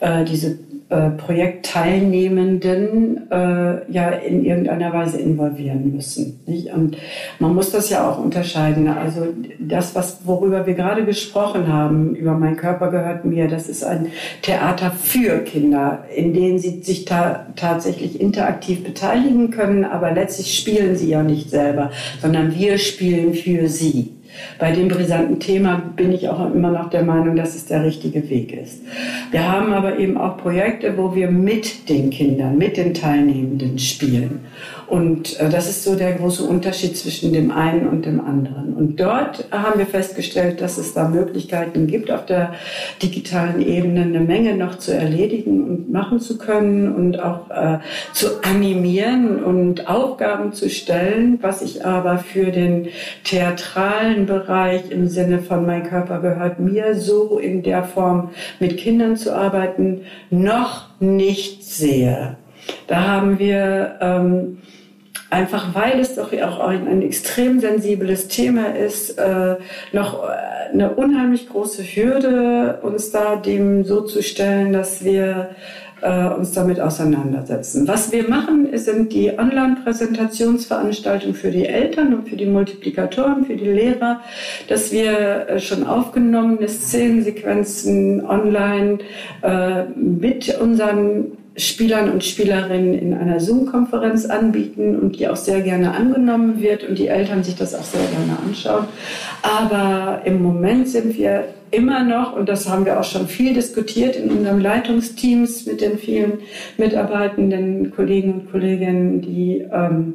äh, 0.00 0.24
diese 0.24 0.58
äh, 0.88 1.10
Projektteilnehmenden 1.10 3.28
äh, 3.32 3.90
ja 3.90 4.10
in 4.10 4.44
irgendeiner 4.44 4.92
Weise 4.92 5.18
involvieren 5.18 5.92
müssen. 5.92 6.38
Nicht? 6.46 6.72
Und 6.72 6.96
man 7.40 7.56
muss 7.56 7.72
das 7.72 7.90
ja 7.90 8.08
auch 8.08 8.22
unterscheiden. 8.22 8.86
Also 8.86 9.26
das, 9.58 9.96
was, 9.96 10.20
worüber 10.24 10.64
wir 10.64 10.74
gerade 10.74 11.04
gesprochen 11.04 11.72
haben, 11.72 12.14
über 12.14 12.34
Mein 12.34 12.56
Körper 12.56 12.92
gehört 12.92 13.24
mir, 13.24 13.48
das 13.48 13.68
ist 13.68 13.82
ein 13.82 14.12
Theater 14.42 14.92
für 14.92 15.40
Kinder, 15.40 16.04
in 16.14 16.32
dem 16.32 16.58
sie 16.58 16.82
sich 16.82 17.04
ta 17.04 17.46
tatsächlich 17.56 18.20
interaktiv 18.20 18.84
beteiligen 18.84 19.50
können, 19.50 19.84
aber 19.84 20.12
letztlich 20.12 20.56
spielen 20.56 20.96
sie 20.96 21.08
ja 21.08 21.24
nicht 21.24 21.50
selber, 21.50 21.90
sondern 22.20 22.54
wir 22.54 22.78
spielen 22.78 23.34
für 23.34 23.68
sie. 23.68 24.15
Bei 24.58 24.72
dem 24.72 24.88
brisanten 24.88 25.38
Thema 25.40 25.82
bin 25.96 26.12
ich 26.12 26.28
auch 26.28 26.52
immer 26.52 26.70
noch 26.70 26.90
der 26.90 27.02
Meinung, 27.04 27.36
dass 27.36 27.54
es 27.54 27.66
der 27.66 27.84
richtige 27.84 28.28
Weg 28.28 28.52
ist. 28.52 28.82
Wir 29.30 29.50
haben 29.50 29.72
aber 29.72 29.98
eben 29.98 30.16
auch 30.16 30.36
Projekte, 30.36 30.96
wo 30.96 31.14
wir 31.14 31.30
mit 31.30 31.88
den 31.88 32.10
Kindern, 32.10 32.58
mit 32.58 32.76
den 32.76 32.94
Teilnehmenden 32.94 33.78
spielen. 33.78 34.40
Und 34.86 35.38
äh, 35.40 35.50
das 35.50 35.68
ist 35.68 35.82
so 35.82 35.96
der 35.96 36.12
große 36.12 36.44
Unterschied 36.44 36.96
zwischen 36.96 37.32
dem 37.32 37.50
einen 37.50 37.88
und 37.88 38.06
dem 38.06 38.20
anderen. 38.20 38.74
Und 38.74 39.00
dort 39.00 39.46
haben 39.50 39.78
wir 39.78 39.86
festgestellt, 39.86 40.60
dass 40.60 40.78
es 40.78 40.94
da 40.94 41.08
Möglichkeiten 41.08 41.86
gibt, 41.86 42.10
auf 42.10 42.24
der 42.24 42.54
digitalen 43.02 43.60
Ebene 43.60 44.02
eine 44.02 44.20
Menge 44.20 44.56
noch 44.56 44.78
zu 44.78 44.94
erledigen 44.94 45.64
und 45.64 45.90
machen 45.90 46.20
zu 46.20 46.38
können 46.38 46.94
und 46.94 47.18
auch 47.18 47.50
äh, 47.50 47.78
zu 48.12 48.42
animieren 48.44 49.42
und 49.42 49.88
Aufgaben 49.88 50.52
zu 50.52 50.70
stellen, 50.70 51.38
was 51.42 51.62
ich 51.62 51.84
aber 51.84 52.18
für 52.18 52.52
den 52.52 52.88
theatralen 53.24 54.25
Bereich 54.26 54.90
im 54.90 55.08
Sinne 55.08 55.40
von 55.40 55.66
Mein 55.66 55.84
Körper 55.84 56.20
gehört 56.20 56.60
mir 56.60 56.94
so 56.94 57.38
in 57.38 57.62
der 57.62 57.84
Form 57.84 58.30
mit 58.60 58.76
Kindern 58.76 59.16
zu 59.16 59.34
arbeiten, 59.34 60.02
noch 60.30 60.88
nicht 61.00 61.64
sehe. 61.64 62.36
Da 62.86 63.06
haben 63.06 63.38
wir 63.38 63.96
ähm, 64.00 64.58
einfach 65.30 65.74
weil 65.74 66.00
es 66.00 66.14
doch 66.14 66.32
auch 66.32 66.60
ein, 66.60 66.86
ein 66.88 67.02
extrem 67.02 67.60
sensibles 67.60 68.28
Thema 68.28 68.74
ist, 68.74 69.18
äh, 69.18 69.56
noch 69.92 70.24
äh, 70.24 70.72
eine 70.72 70.90
unheimlich 70.94 71.48
große 71.48 71.82
Hürde, 71.82 72.78
uns 72.82 73.10
da 73.10 73.36
dem 73.36 73.84
so 73.84 74.02
zu 74.02 74.22
stellen, 74.22 74.72
dass 74.72 75.04
wir 75.04 75.50
äh, 76.02 76.28
uns 76.28 76.52
damit 76.52 76.80
auseinandersetzen. 76.80 77.88
Was 77.88 78.12
wir 78.12 78.28
machen, 78.28 78.68
sind 78.76 79.12
die 79.12 79.38
Online-Präsentationsveranstaltungen 79.38 81.34
für 81.34 81.50
die 81.50 81.66
Eltern 81.66 82.14
und 82.14 82.28
für 82.28 82.36
die 82.36 82.46
Multiplikatoren, 82.46 83.44
für 83.44 83.56
die 83.56 83.70
Lehrer, 83.70 84.20
dass 84.68 84.92
wir 84.92 85.48
äh, 85.48 85.58
schon 85.58 85.86
aufgenommene 85.86 86.68
Szenensequenzen 86.68 88.24
online 88.24 88.98
äh, 89.42 89.84
mit 89.84 90.58
unseren 90.60 91.38
Spielern 91.56 92.10
und 92.10 92.22
Spielerinnen 92.22 92.94
in 92.94 93.14
einer 93.14 93.40
Zoom-Konferenz 93.40 94.26
anbieten 94.26 94.94
und 94.94 95.18
die 95.18 95.28
auch 95.28 95.36
sehr 95.36 95.62
gerne 95.62 95.92
angenommen 95.92 96.60
wird 96.60 96.84
und 96.84 96.98
die 96.98 97.08
Eltern 97.08 97.44
sich 97.44 97.56
das 97.56 97.74
auch 97.74 97.84
sehr 97.84 98.06
gerne 98.06 98.38
anschauen. 98.46 98.84
Aber 99.42 100.22
im 100.24 100.42
Moment 100.42 100.88
sind 100.88 101.16
wir 101.16 101.44
immer 101.70 102.04
noch, 102.04 102.36
und 102.36 102.48
das 102.48 102.68
haben 102.68 102.84
wir 102.84 103.00
auch 103.00 103.04
schon 103.04 103.26
viel 103.26 103.54
diskutiert 103.54 104.16
in 104.16 104.30
unseren 104.30 104.60
Leitungsteams 104.60 105.66
mit 105.66 105.80
den 105.80 105.98
vielen 105.98 106.38
mitarbeitenden 106.76 107.90
Kollegen 107.90 108.34
und 108.34 108.50
Kolleginnen, 108.50 109.20
die, 109.22 109.64
ähm, 109.72 110.14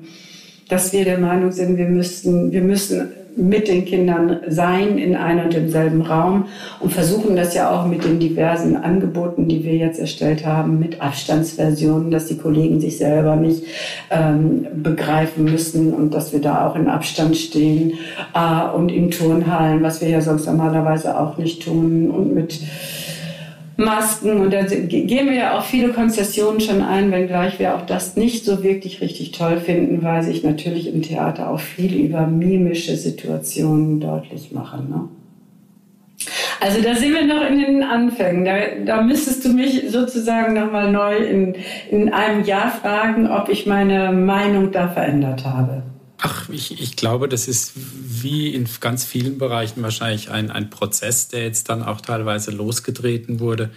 dass 0.69 0.93
wir 0.93 1.06
der 1.06 1.17
Meinung 1.17 1.51
sind, 1.51 1.77
wir 1.77 1.89
müssen, 1.89 2.51
wir 2.51 2.62
müssen 2.62 3.12
mit 3.36 3.67
den 3.67 3.86
Kindern 3.86 4.41
sein 4.48 4.98
in 4.98 5.15
einem 5.15 5.46
und 5.46 5.54
demselben 5.54 6.02
Raum 6.02 6.46
und 6.80 6.91
versuchen 6.91 7.36
das 7.36 7.54
ja 7.54 7.72
auch 7.72 7.86
mit 7.86 8.04
den 8.04 8.20
diversen 8.20 8.76
Angeboten, 8.76 9.48
die 9.48 9.63
wir 9.63 9.76
jetzt 9.76 10.00
erstellt 10.00 10.46
haben, 10.46 10.80
mit 10.80 11.02
Abstandsversionen, 11.02 12.12
dass 12.12 12.28
die 12.28 12.38
Kollegen 12.38 12.80
sich 12.80 12.98
selber 12.98 13.36
nicht 13.36 13.63
ähm, 14.10 14.67
begreifen 14.74 15.46
müssen 15.46 15.94
und 15.94 16.13
dass 16.13 16.34
wir 16.34 16.41
da 16.41 16.67
auch 16.67 16.76
in 16.76 16.88
Abstand 16.88 17.38
stehen 17.38 17.94
äh, 18.34 18.76
und 18.76 18.91
in 18.91 19.12
Turnhallen, 19.12 19.84
was 19.84 20.02
wir 20.02 20.10
ja 20.10 20.22
sonst 20.22 20.46
normalerweise 20.46 21.20
auch 21.20 21.38
nicht 21.38 21.63
tun 21.63 22.10
und 22.10 22.34
mit 22.34 22.60
Masken 23.84 24.39
und 24.39 24.52
da 24.52 24.63
gehen 24.63 25.30
wir 25.30 25.34
ja 25.34 25.58
auch 25.58 25.63
viele 25.63 25.89
Konzessionen 25.89 26.60
schon 26.60 26.82
ein, 26.82 27.12
wenngleich 27.12 27.60
wir 27.60 27.76
auch 27.76 27.86
das 27.86 28.15
nicht 28.15 28.46
so 28.46 28.63
wirklich 28.63 29.02
richtig 29.02 29.32
toll 29.32 29.58
finden, 29.58 30.04
weil 30.04 30.24
sich 30.24 30.44
natürlich 30.44 30.94
im 30.94 31.02
Theater 31.02 31.50
auch 31.50 31.60
viel 31.60 31.96
über 31.96 32.28
mimische 32.28 32.96
Situationen 32.96 34.00
deutlich 34.00 34.52
machen. 34.52 34.89
Ne? 34.89 35.10
Also 36.60 36.82
da 36.82 36.94
sind 36.94 37.13
wir 37.13 37.26
noch 37.26 37.44
in 37.44 37.60
den 37.60 37.84
Anfängen. 37.84 38.46
Da, 38.46 38.54
da 38.86 39.02
müsstest 39.02 39.44
du 39.44 39.50
mich 39.50 39.89
sozusagen 39.89 40.54
nochmal 40.54 40.91
neu 40.91 41.17
in, 41.17 41.56
in 41.89 42.13
einem 42.13 42.44
Jahr 42.44 42.70
fragen, 42.70 43.28
ob 43.28 43.50
ich 43.50 43.65
meine 43.65 44.12
Meinung 44.12 44.72
da 44.72 44.88
verändert 44.88 45.44
habe. 45.44 45.82
Ach, 46.23 46.49
ich, 46.49 46.79
ich 46.79 46.95
glaube, 46.95 47.27
das 47.27 47.47
ist 47.47 47.73
wie 47.75 48.53
in 48.53 48.67
ganz 48.79 49.03
vielen 49.03 49.39
Bereichen 49.39 49.81
wahrscheinlich 49.81 50.29
ein, 50.29 50.51
ein 50.51 50.69
Prozess, 50.69 51.29
der 51.29 51.43
jetzt 51.43 51.67
dann 51.67 51.81
auch 51.81 51.99
teilweise 51.99 52.51
losgetreten 52.51 53.39
wurde. 53.39 53.71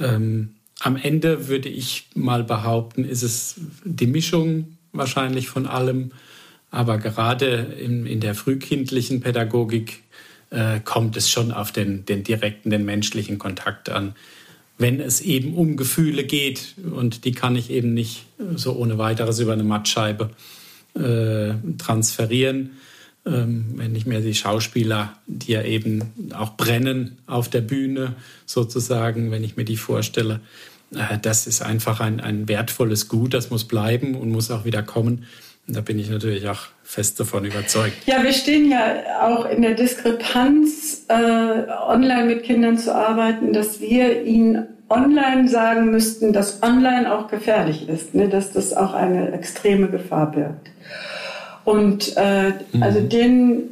Ähm, 0.00 0.56
am 0.80 0.96
Ende 0.96 1.46
würde 1.46 1.68
ich 1.68 2.08
mal 2.16 2.42
behaupten, 2.42 3.04
ist 3.04 3.22
es 3.22 3.60
die 3.84 4.08
Mischung 4.08 4.76
wahrscheinlich 4.92 5.48
von 5.48 5.68
allem. 5.68 6.10
Aber 6.72 6.98
gerade 6.98 7.76
in, 7.80 8.06
in 8.06 8.18
der 8.18 8.34
frühkindlichen 8.34 9.20
Pädagogik 9.20 10.02
äh, 10.50 10.80
kommt 10.80 11.16
es 11.16 11.30
schon 11.30 11.52
auf 11.52 11.70
den, 11.70 12.04
den 12.06 12.24
direkten, 12.24 12.70
den 12.70 12.84
menschlichen 12.84 13.38
Kontakt 13.38 13.88
an. 13.88 14.16
Wenn 14.78 14.98
es 14.98 15.20
eben 15.20 15.54
um 15.54 15.76
Gefühle 15.76 16.24
geht 16.24 16.74
und 16.90 17.24
die 17.24 17.30
kann 17.30 17.54
ich 17.54 17.70
eben 17.70 17.94
nicht 17.94 18.26
so 18.56 18.74
ohne 18.74 18.98
weiteres 18.98 19.38
über 19.38 19.52
eine 19.52 19.62
Mattscheibe 19.62 20.30
äh, 20.94 21.54
transferieren. 21.78 22.72
Ähm, 23.26 23.74
wenn 23.76 23.94
ich 23.94 24.04
mir 24.04 24.20
die 24.20 24.34
Schauspieler, 24.34 25.14
die 25.26 25.52
ja 25.52 25.62
eben 25.62 26.12
auch 26.34 26.56
brennen 26.56 27.18
auf 27.26 27.48
der 27.48 27.62
Bühne 27.62 28.16
sozusagen, 28.44 29.30
wenn 29.30 29.42
ich 29.42 29.56
mir 29.56 29.64
die 29.64 29.78
vorstelle, 29.78 30.40
äh, 30.94 31.18
das 31.20 31.46
ist 31.46 31.62
einfach 31.62 32.00
ein, 32.00 32.20
ein 32.20 32.48
wertvolles 32.48 33.08
Gut, 33.08 33.34
das 33.34 33.50
muss 33.50 33.64
bleiben 33.64 34.14
und 34.14 34.30
muss 34.30 34.50
auch 34.50 34.64
wieder 34.64 34.82
kommen. 34.82 35.24
Und 35.66 35.76
da 35.76 35.80
bin 35.80 35.98
ich 35.98 36.10
natürlich 36.10 36.46
auch 36.48 36.66
fest 36.82 37.18
davon 37.18 37.46
überzeugt. 37.46 37.96
Ja, 38.06 38.22
wir 38.22 38.34
stehen 38.34 38.70
ja 38.70 39.22
auch 39.22 39.46
in 39.46 39.62
der 39.62 39.74
Diskrepanz, 39.74 41.06
äh, 41.08 41.14
online 41.14 42.26
mit 42.26 42.42
Kindern 42.42 42.76
zu 42.76 42.94
arbeiten, 42.94 43.54
dass 43.54 43.80
wir 43.80 44.24
ihnen 44.24 44.66
online 44.88 45.48
sagen 45.48 45.90
müssten, 45.90 46.32
dass 46.32 46.62
online 46.62 47.12
auch 47.12 47.28
gefährlich 47.28 47.88
ist, 47.88 48.14
ne? 48.14 48.28
dass 48.28 48.52
das 48.52 48.74
auch 48.74 48.94
eine 48.94 49.32
extreme 49.32 49.88
Gefahr 49.88 50.30
birgt. 50.30 50.70
Und 51.64 52.14
äh, 52.16 52.52
mhm. 52.72 52.82
also 52.82 53.00
den 53.00 53.70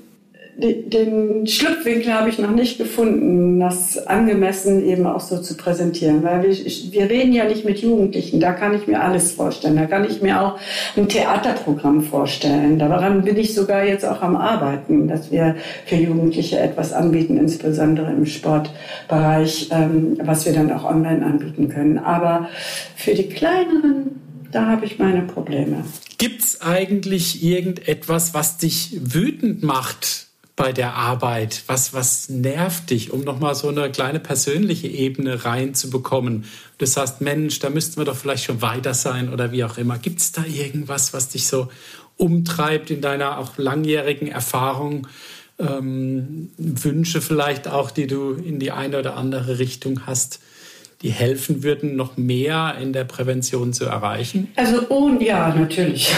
den 0.63 1.47
Schlupfwinkel 1.47 2.13
habe 2.13 2.29
ich 2.29 2.39
noch 2.39 2.53
nicht 2.53 2.79
gefunden, 2.79 3.59
das 3.59 3.99
angemessen 4.07 4.87
eben 4.87 5.07
auch 5.07 5.21
so 5.21 5.39
zu 5.39 5.57
präsentieren. 5.57 6.23
Weil 6.23 6.45
wir, 6.45 6.55
wir 6.55 7.11
reden 7.11 7.33
ja 7.33 7.45
nicht 7.45 7.65
mit 7.65 7.79
Jugendlichen, 7.79 8.39
da 8.39 8.53
kann 8.53 8.75
ich 8.75 8.87
mir 8.87 9.03
alles 9.03 9.33
vorstellen. 9.33 9.77
Da 9.77 9.87
kann 9.87 10.05
ich 10.05 10.23
mir 10.23 10.41
auch 10.41 10.59
ein 10.97 11.09
Theaterprogramm 11.09 12.03
vorstellen. 12.03 12.79
Daran 12.79 13.23
bin 13.23 13.37
ich 13.37 13.55
sogar 13.55 13.85
jetzt 13.85 14.05
auch 14.05 14.23
am 14.23 14.37
Arbeiten, 14.37 15.09
dass 15.09 15.33
wir 15.33 15.57
für 15.87 15.97
Jugendliche 15.97 16.61
etwas 16.61 16.93
anbieten, 16.93 17.39
insbesondere 17.39 18.13
im 18.13 18.27
Sportbereich, 18.27 19.69
ähm, 19.73 20.19
was 20.23 20.47
wir 20.47 20.53
dann 20.53 20.71
auch 20.71 20.85
online 20.85 21.27
anbieten 21.27 21.69
können. 21.69 21.99
Aber 21.99 22.49
für 22.95 23.15
die 23.15 23.29
kleineren, 23.29 24.21
da 24.53 24.67
habe 24.67 24.87
ich 24.87 24.99
meine 24.99 25.23
Probleme. 25.23 25.85
Gibt 26.19 26.43
es 26.43 26.61
eigentlich 26.61 27.43
irgendetwas, 27.43 28.33
was 28.33 28.59
dich 28.59 28.97
wütend 29.03 29.65
macht 29.65 30.32
bei 30.57 30.73
der 30.73 30.95
Arbeit? 30.95 31.63
Was, 31.67 31.95
was 31.95 32.29
nervt 32.29 32.91
dich, 32.91 33.11
um 33.11 33.23
nochmal 33.23 33.55
so 33.55 33.69
eine 33.69 33.91
kleine 33.91 34.21
persönliche 34.21 34.89
Ebene 34.89 35.45
reinzubekommen? 35.45 36.45
Du 36.79 36.87
sagst, 36.87 37.21
Mensch, 37.21 37.59
da 37.59 37.71
müssten 37.71 38.01
wir 38.01 38.05
doch 38.05 38.17
vielleicht 38.17 38.45
schon 38.45 38.63
weiter 38.63 38.95
sein 38.95 39.33
oder 39.33 39.53
wie 39.53 39.65
auch 39.65 39.79
immer. 39.79 39.99
Gibt 39.99 40.21
es 40.21 40.33
da 40.33 40.45
irgendwas, 40.45 41.15
was 41.15 41.29
dich 41.29 41.47
so 41.47 41.69
umtreibt 42.17 42.91
in 42.91 43.01
deiner 43.01 43.39
auch 43.39 43.57
langjährigen 43.57 44.29
Erfahrung? 44.29 45.07
Ähm, 45.59 46.51
Wünsche 46.57 47.21
vielleicht 47.21 47.69
auch, 47.69 47.91
die 47.91 48.07
du 48.07 48.33
in 48.33 48.59
die 48.59 48.73
eine 48.73 48.99
oder 48.99 49.17
andere 49.17 49.59
Richtung 49.59 50.07
hast? 50.07 50.41
die 51.03 51.11
helfen 51.11 51.65
würden, 51.65 51.97
noch 51.97 52.17
mehr 52.17 52.77
in 52.81 52.93
der 52.93 53.03
Prävention 53.03 53.73
zu 53.73 53.85
erreichen? 53.85 54.49
Also, 54.55 54.87
oh, 54.89 55.11
ja, 55.21 55.53
natürlich 55.53 56.15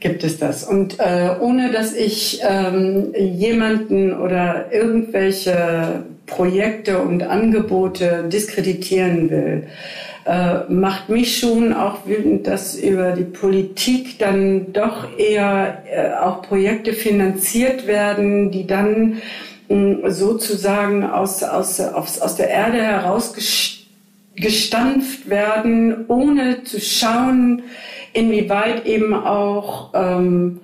gibt 0.00 0.24
es 0.24 0.38
das. 0.38 0.64
Und 0.64 0.98
äh, 0.98 1.30
ohne 1.40 1.70
dass 1.70 1.94
ich 1.94 2.40
ähm, 2.42 3.14
jemanden 3.14 4.12
oder 4.12 4.72
irgendwelche 4.72 6.04
Projekte 6.26 6.98
und 6.98 7.22
Angebote 7.22 8.24
diskreditieren 8.30 9.30
will, 9.30 9.68
äh, 10.26 10.64
macht 10.68 11.08
mich 11.08 11.38
schon 11.38 11.72
auch 11.72 12.06
wütend, 12.06 12.46
dass 12.48 12.74
über 12.74 13.12
die 13.12 13.24
Politik 13.24 14.18
dann 14.18 14.72
doch 14.72 15.16
eher 15.16 15.84
äh, 15.88 16.14
auch 16.14 16.42
Projekte 16.42 16.94
finanziert 16.94 17.86
werden, 17.86 18.50
die 18.50 18.66
dann 18.66 19.22
mh, 19.68 20.10
sozusagen 20.10 21.04
aus, 21.04 21.44
aus, 21.44 21.78
aus, 21.80 22.18
aus 22.18 22.34
der 22.34 22.50
Erde 22.50 22.82
herausgestampft 22.82 25.30
werden, 25.30 26.06
ohne 26.08 26.64
zu 26.64 26.80
schauen, 26.80 27.62
inwieweit 28.16 28.86
eben 28.86 29.14
auch 29.14 29.90
ähm, 29.94 30.60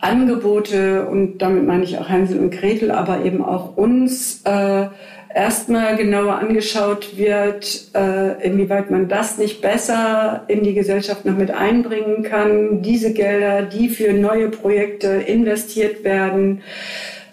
Angebote, 0.00 1.06
und 1.06 1.38
damit 1.38 1.66
meine 1.66 1.84
ich 1.84 1.98
auch 1.98 2.08
Hänsel 2.08 2.38
und 2.38 2.50
Gretel, 2.50 2.90
aber 2.90 3.24
eben 3.24 3.44
auch 3.44 3.76
uns 3.76 4.42
äh, 4.44 4.86
erstmal 5.34 5.96
genauer 5.96 6.38
angeschaut 6.38 7.16
wird, 7.16 7.88
äh, 7.94 8.42
inwieweit 8.42 8.90
man 8.90 9.08
das 9.08 9.38
nicht 9.38 9.60
besser 9.60 10.44
in 10.48 10.62
die 10.62 10.74
Gesellschaft 10.74 11.24
noch 11.24 11.36
mit 11.36 11.50
einbringen 11.50 12.22
kann. 12.22 12.82
Diese 12.82 13.12
Gelder, 13.12 13.62
die 13.62 13.88
für 13.88 14.12
neue 14.12 14.48
Projekte 14.48 15.08
investiert 15.08 16.04
werden, 16.04 16.62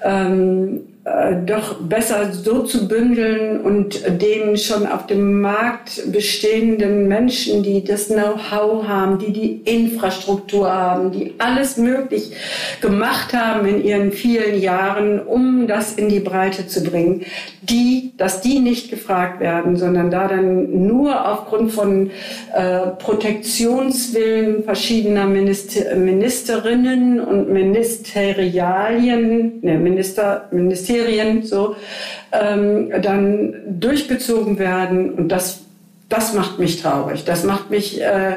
ähm, 0.04 0.82
äh, 1.06 1.36
doch 1.46 1.82
besser 1.82 2.32
so 2.32 2.64
zu 2.64 2.88
bündeln 2.88 3.60
und 3.60 4.02
den 4.22 4.56
schon 4.56 4.88
auf 4.88 5.06
dem 5.06 5.42
Markt 5.42 6.14
bestehenden 6.14 7.10
Menschen, 7.10 7.62
die 7.62 7.84
das 7.84 8.08
Know-how 8.08 8.88
haben, 8.88 9.20
die 9.20 9.34
die 9.34 9.62
Infrastruktur 9.66 10.72
haben, 10.72 11.12
die 11.12 11.34
alles 11.40 11.76
möglich 11.76 12.32
gemacht 12.80 13.34
haben 13.34 13.68
in 13.68 13.84
ihren 13.84 14.14
vielen 14.14 14.62
Jahren, 14.62 15.20
um 15.20 15.68
das 15.68 15.96
in 15.96 16.08
die 16.08 16.22
Breite 16.22 16.68
zu 16.68 16.86
bringen, 16.86 17.26
die, 17.62 18.14
dass 18.16 18.40
die 18.40 18.60
nicht 18.60 18.90
gefragt 18.90 19.42
werden, 19.42 19.76
sondern 19.76 20.10
da 20.10 20.30
dann 20.30 20.88
nur 20.88 21.30
aufgrund 21.30 21.74
von 21.74 22.12
äh, 22.54 22.80
Protektionswillen 22.98 24.64
verschiedener 24.64 25.26
Minister, 25.26 25.98
Ministerinnen 25.98 27.20
und 27.20 27.52
Ministerialien, 27.52 29.60
ne, 29.62 29.78
Minister, 29.78 30.48
Minister 30.52 30.93
Ministerien 30.94 31.44
so 31.44 31.76
ähm, 32.32 32.92
dann 33.02 33.56
durchgezogen 33.80 34.60
werden. 34.60 35.14
Und 35.14 35.30
das 35.30 35.60
das 36.10 36.34
macht 36.36 36.60
mich 36.60 36.80
traurig, 36.80 37.24
das 37.26 37.44
macht 37.44 37.72
mich 37.72 38.00
äh, 38.00 38.36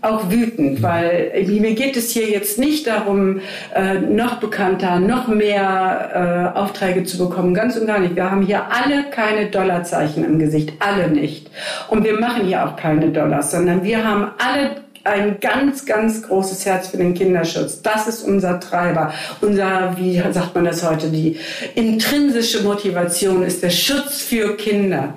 auch 0.00 0.30
wütend, 0.30 0.80
weil 0.80 1.32
mir 1.48 1.74
geht 1.74 1.96
es 1.96 2.12
hier 2.12 2.30
jetzt 2.30 2.56
nicht 2.56 2.86
darum, 2.86 3.40
äh, 3.74 3.94
noch 3.94 4.36
bekannter, 4.36 5.00
noch 5.00 5.26
mehr 5.26 6.52
äh, 6.54 6.58
Aufträge 6.58 7.02
zu 7.02 7.18
bekommen, 7.18 7.52
ganz 7.52 7.76
und 7.76 7.88
gar 7.88 7.98
nicht. 7.98 8.14
Wir 8.14 8.30
haben 8.30 8.42
hier 8.42 8.66
alle 8.70 9.10
keine 9.10 9.46
Dollarzeichen 9.46 10.24
im 10.24 10.38
Gesicht, 10.38 10.74
alle 10.78 11.08
nicht. 11.08 11.50
Und 11.88 12.04
wir 12.04 12.20
machen 12.20 12.46
hier 12.46 12.64
auch 12.64 12.76
keine 12.76 13.08
Dollars, 13.08 13.50
sondern 13.50 13.82
wir 13.82 14.06
haben 14.06 14.30
alle 14.38 14.85
ein 15.06 15.38
ganz, 15.40 15.86
ganz 15.86 16.22
großes 16.22 16.66
Herz 16.66 16.88
für 16.88 16.96
den 16.96 17.14
Kinderschutz. 17.14 17.82
Das 17.82 18.06
ist 18.06 18.22
unser 18.22 18.60
Treiber. 18.60 19.12
Unser, 19.40 19.96
wie 19.96 20.22
sagt 20.32 20.54
man 20.54 20.64
das 20.64 20.88
heute, 20.88 21.08
die 21.08 21.38
intrinsische 21.74 22.62
Motivation 22.62 23.42
ist 23.42 23.62
der 23.62 23.70
Schutz 23.70 24.22
für 24.22 24.56
Kinder. 24.56 25.14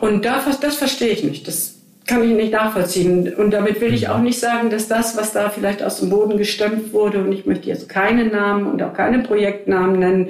Und 0.00 0.24
das, 0.24 0.60
das 0.60 0.76
verstehe 0.76 1.10
ich 1.10 1.24
nicht. 1.24 1.46
Das 1.46 1.77
kann 2.08 2.24
ich 2.24 2.34
nicht 2.34 2.52
nachvollziehen. 2.52 3.34
Und 3.34 3.52
damit 3.52 3.82
will 3.82 3.92
ich 3.92 4.08
auch 4.08 4.20
nicht 4.20 4.40
sagen, 4.40 4.70
dass 4.70 4.88
das, 4.88 5.16
was 5.16 5.32
da 5.32 5.50
vielleicht 5.50 5.82
aus 5.82 6.00
dem 6.00 6.08
Boden 6.08 6.38
gestemmt 6.38 6.92
wurde, 6.94 7.18
und 7.18 7.30
ich 7.32 7.44
möchte 7.44 7.68
jetzt 7.68 7.88
keine 7.88 8.24
Namen 8.24 8.66
und 8.66 8.82
auch 8.82 8.94
keine 8.94 9.18
Projektnamen 9.20 9.98
nennen, 10.00 10.28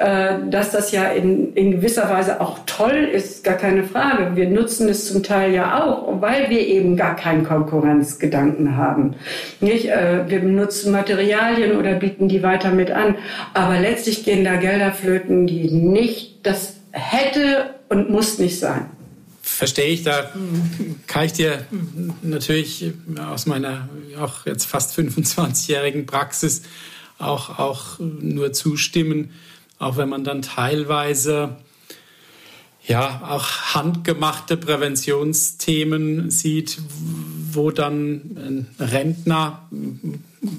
äh, 0.00 0.34
dass 0.50 0.72
das 0.72 0.90
ja 0.90 1.04
in, 1.04 1.54
in 1.54 1.70
gewisser 1.70 2.10
Weise 2.10 2.40
auch 2.40 2.58
toll 2.66 3.08
ist, 3.12 3.44
gar 3.44 3.54
keine 3.54 3.84
Frage. 3.84 4.34
Wir 4.34 4.48
nutzen 4.48 4.88
es 4.88 5.12
zum 5.12 5.22
Teil 5.22 5.54
ja 5.54 5.84
auch, 5.84 6.20
weil 6.20 6.50
wir 6.50 6.66
eben 6.66 6.96
gar 6.96 7.14
keinen 7.14 7.44
Konkurrenzgedanken 7.44 8.76
haben. 8.76 9.14
Nicht? 9.60 9.88
Äh, 9.88 10.28
wir 10.28 10.40
benutzen 10.40 10.90
Materialien 10.90 11.76
oder 11.78 11.94
bieten 11.94 12.26
die 12.26 12.42
weiter 12.42 12.72
mit 12.72 12.90
an. 12.90 13.14
Aber 13.54 13.78
letztlich 13.78 14.24
gehen 14.24 14.44
da 14.44 14.56
Gelder 14.56 14.90
flöten, 14.90 15.46
die 15.46 15.70
nicht, 15.70 16.44
das 16.44 16.80
hätte 16.90 17.74
und 17.88 18.10
muss 18.10 18.40
nicht 18.40 18.58
sein 18.58 18.86
verstehe 19.62 19.90
ich, 19.90 20.02
da 20.02 20.28
kann 21.06 21.24
ich 21.24 21.34
dir 21.34 21.64
natürlich 22.20 22.92
aus 23.16 23.46
meiner 23.46 23.88
auch 24.18 24.44
jetzt 24.44 24.64
fast 24.64 24.98
25-jährigen 24.98 26.04
Praxis 26.04 26.62
auch, 27.20 27.60
auch 27.60 28.00
nur 28.00 28.52
zustimmen, 28.52 29.30
auch 29.78 29.96
wenn 29.96 30.08
man 30.08 30.24
dann 30.24 30.42
teilweise 30.42 31.58
ja 32.88 33.22
auch 33.28 33.74
handgemachte 33.76 34.56
Präventionsthemen 34.56 36.32
sieht, 36.32 36.80
wo 37.52 37.70
dann 37.70 38.36
ein 38.36 38.66
Rentner 38.80 39.68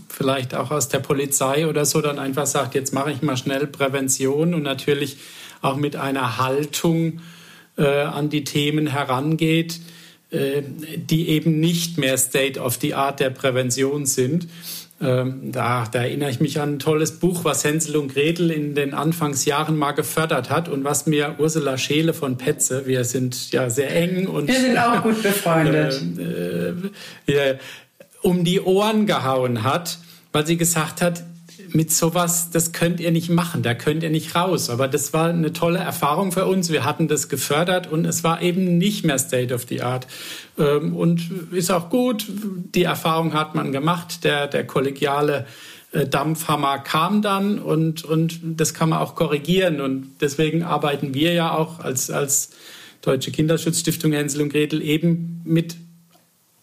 vielleicht 0.08 0.56
auch 0.56 0.72
aus 0.72 0.88
der 0.88 1.00
Polizei 1.00 1.68
oder 1.68 1.86
so 1.86 2.00
dann 2.00 2.20
einfach 2.20 2.46
sagt, 2.46 2.74
jetzt 2.74 2.94
mache 2.94 3.12
ich 3.12 3.22
mal 3.22 3.36
schnell 3.36 3.68
Prävention 3.68 4.54
und 4.54 4.64
natürlich 4.64 5.18
auch 5.62 5.76
mit 5.76 5.98
einer 5.98 6.38
Haltung, 6.38 7.20
äh, 7.78 7.86
an 7.86 8.30
die 8.30 8.44
Themen 8.44 8.88
herangeht, 8.88 9.80
äh, 10.32 10.62
die 10.96 11.30
eben 11.30 11.60
nicht 11.60 11.98
mehr 11.98 12.18
State 12.18 12.60
of 12.60 12.78
the 12.82 12.94
Art 12.94 13.20
der 13.20 13.30
Prävention 13.30 14.06
sind. 14.06 14.48
Ähm, 15.02 15.52
da, 15.52 15.86
da, 15.92 16.04
erinnere 16.04 16.30
ich 16.30 16.40
mich 16.40 16.62
an 16.62 16.76
ein 16.76 16.80
tolles 16.80 17.20
Buch, 17.20 17.44
was 17.44 17.64
Hänsel 17.64 17.98
und 17.98 18.14
Gretel 18.14 18.52
in 18.52 18.74
den 18.74 18.94
Anfangsjahren 18.94 19.78
mal 19.78 19.92
gefördert 19.92 20.50
hat 20.50 20.70
und 20.70 20.84
was 20.84 21.08
mir 21.08 21.36
Ursula 21.40 21.78
Scheele 21.78 22.14
von 22.14 22.38
Petze, 22.38 22.86
wir 22.86 23.04
sind 23.04 23.52
ja 23.52 23.70
sehr 23.70 23.94
eng 23.94 24.28
und 24.28 24.48
wir 24.48 24.60
sind 24.60 24.78
auch 24.78 25.04
gut 25.04 25.22
befreundet, 25.22 26.02
äh, 27.28 27.32
äh, 27.32 27.58
um 28.22 28.46
die 28.46 28.62
Ohren 28.62 29.06
gehauen 29.06 29.64
hat, 29.64 29.98
weil 30.32 30.48
sie 30.48 30.58
gesagt 30.58 31.02
hat, 31.02 31.24
mit 31.74 31.92
sowas, 31.92 32.50
das 32.52 32.72
könnt 32.72 33.00
ihr 33.00 33.12
nicht 33.12 33.30
machen, 33.30 33.64
da 33.64 33.74
könnt 33.74 34.04
ihr 34.04 34.10
nicht 34.10 34.36
raus. 34.36 34.70
Aber 34.70 34.88
das 34.88 35.14
war 35.14 35.30
eine 35.30 35.54
tolle 35.54 35.80
Erfahrung 35.80 36.32
für 36.32 36.46
uns. 36.46 36.72
Wir 36.72 36.86
hatten 36.86 37.08
das 37.08 37.30
gefördert 37.30 37.92
und 37.92 38.06
es 38.06 38.24
war 38.24 38.42
eben 38.42 38.78
nicht 38.78 39.06
mehr 39.06 39.18
State 39.18 39.54
of 39.54 39.66
the 39.68 39.82
Art. 39.82 40.08
Ähm, 40.58 40.96
und 40.96 41.30
ist 41.52 41.72
auch 41.72 41.90
gut, 41.90 42.26
die 42.76 42.84
Erfahrung 42.84 43.34
hat 43.34 43.56
man 43.56 43.72
gemacht. 43.72 44.24
Der, 44.24 44.48
der 44.48 44.66
kollegiale 44.66 45.48
äh, 45.92 46.08
Dampfhammer 46.08 46.80
kam 46.80 47.22
dann 47.22 47.60
und, 47.60 48.04
und 48.04 48.40
das 48.44 48.74
kann 48.74 48.90
man 48.90 49.00
auch 49.00 49.16
korrigieren. 49.16 49.82
Und 49.82 50.18
deswegen 50.22 50.64
arbeiten 50.64 51.14
wir 51.14 51.34
ja 51.34 51.56
auch 51.56 51.80
als, 51.80 52.12
als 52.12 52.52
Deutsche 53.02 53.32
Kinderschutzstiftung 53.32 54.12
Hänsel 54.12 54.42
und 54.42 54.50
Gretel 54.50 54.82
eben 54.82 55.42
mit 55.44 55.76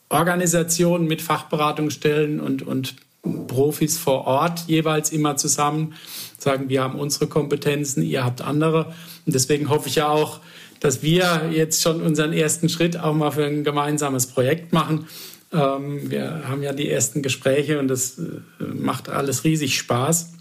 Organisationen, 0.09 1.07
mit 1.07 1.23
Fachberatungsstellen 1.23 2.41
und, 2.41 2.63
und 2.63 2.95
Profis 3.23 3.99
vor 3.99 4.27
Ort 4.27 4.61
jeweils 4.67 5.11
immer 5.11 5.37
zusammen 5.37 5.95
sagen, 6.39 6.69
wir 6.69 6.83
haben 6.83 6.99
unsere 6.99 7.27
Kompetenzen, 7.27 8.03
ihr 8.03 8.25
habt 8.25 8.41
andere. 8.41 8.95
Und 9.27 9.35
deswegen 9.35 9.69
hoffe 9.69 9.89
ich 9.89 9.97
ja 9.97 10.09
auch, 10.09 10.41
dass 10.81 11.03
wir 11.03 11.51
jetzt 11.53 11.83
schon 11.83 12.01
unseren 12.01 12.33
ersten 12.33 12.69
Schritt 12.69 12.99
auch 12.99 13.15
mal 13.15 13.31
für 13.31 13.45
ein 13.45 13.65
gemeinsames 13.65 14.27
Projekt 14.27 14.73
machen. 14.73 15.07
Ähm, 15.53 16.11
wir 16.11 16.49
haben 16.49 16.63
ja 16.63 16.73
die 16.73 16.89
ersten 16.91 17.23
Gespräche 17.23 17.79
und 17.79 17.89
das 17.89 18.19
äh, 18.19 18.65
macht 18.65 19.09
alles 19.09 19.45
riesig 19.45 19.77
Spaß. 19.77 20.33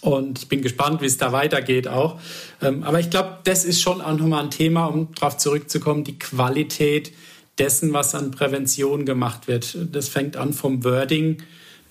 Und 0.00 0.40
ich 0.40 0.48
bin 0.48 0.62
gespannt, 0.62 1.00
wie 1.00 1.06
es 1.06 1.16
da 1.16 1.30
weitergeht 1.32 1.86
auch. 1.86 2.18
Ähm, 2.60 2.82
aber 2.82 2.98
ich 2.98 3.10
glaube, 3.10 3.38
das 3.44 3.64
ist 3.64 3.80
schon 3.80 4.00
auch 4.00 4.16
nochmal 4.16 4.44
ein 4.44 4.50
Thema, 4.50 4.86
um 4.86 5.14
darauf 5.14 5.36
zurückzukommen, 5.36 6.02
die 6.02 6.18
Qualität 6.18 7.12
dessen, 7.58 7.92
was 7.92 8.14
an 8.14 8.30
Prävention 8.30 9.04
gemacht 9.04 9.46
wird. 9.46 9.76
Das 9.92 10.08
fängt 10.08 10.36
an 10.36 10.52
vom 10.54 10.82
Wording, 10.82 11.42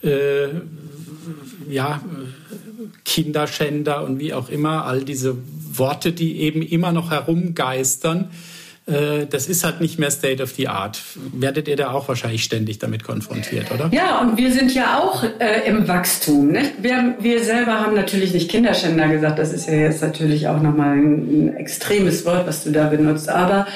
äh, 0.04 0.48
ja, 1.70 2.02
Kinderschänder 3.06 4.04
und 4.04 4.20
wie 4.20 4.34
auch 4.34 4.50
immer, 4.50 4.86
all 4.86 5.04
diese 5.04 5.38
Worte, 5.78 6.12
die 6.12 6.40
eben 6.42 6.62
immer 6.62 6.92
noch 6.92 7.12
herumgeistern. 7.12 8.30
Äh, 8.88 9.28
das 9.30 9.48
ist 9.48 9.64
halt 9.64 9.80
nicht 9.80 10.00
mehr 10.00 10.10
State 10.10 10.42
of 10.42 10.52
the 10.52 10.68
Art. 10.68 11.02
Werdet 11.34 11.68
ihr 11.68 11.76
da 11.76 11.92
auch 11.92 12.08
wahrscheinlich 12.08 12.44
ständig 12.44 12.80
damit 12.80 13.04
konfrontiert, 13.04 13.72
oder? 13.72 13.90
Ja, 13.94 14.20
und 14.22 14.38
wir 14.38 14.52
sind 14.52 14.74
ja 14.74 15.00
auch 15.00 15.24
äh, 15.24 15.68
im 15.68 15.88
Wachstum. 15.88 16.48
Nicht? 16.48 16.82
Wir, 16.82 17.16
wir 17.20 17.44
selber 17.44 17.80
haben 17.80 17.96
natürlich 17.96 18.34
nicht 18.34 18.50
Kinderschänder 18.50 19.08
gesagt, 19.08 19.38
das 19.38 19.54
ist 19.54 19.68
ja 19.68 19.76
jetzt 19.76 20.02
natürlich 20.02 20.48
auch 20.48 20.62
nochmal 20.62 20.98
ein, 20.98 21.48
ein 21.48 21.56
extremes 21.58 22.26
Wort, 22.26 22.48
was 22.48 22.64
du 22.64 22.72
da 22.72 22.88
benutzt. 22.88 23.30
Aber 23.30 23.68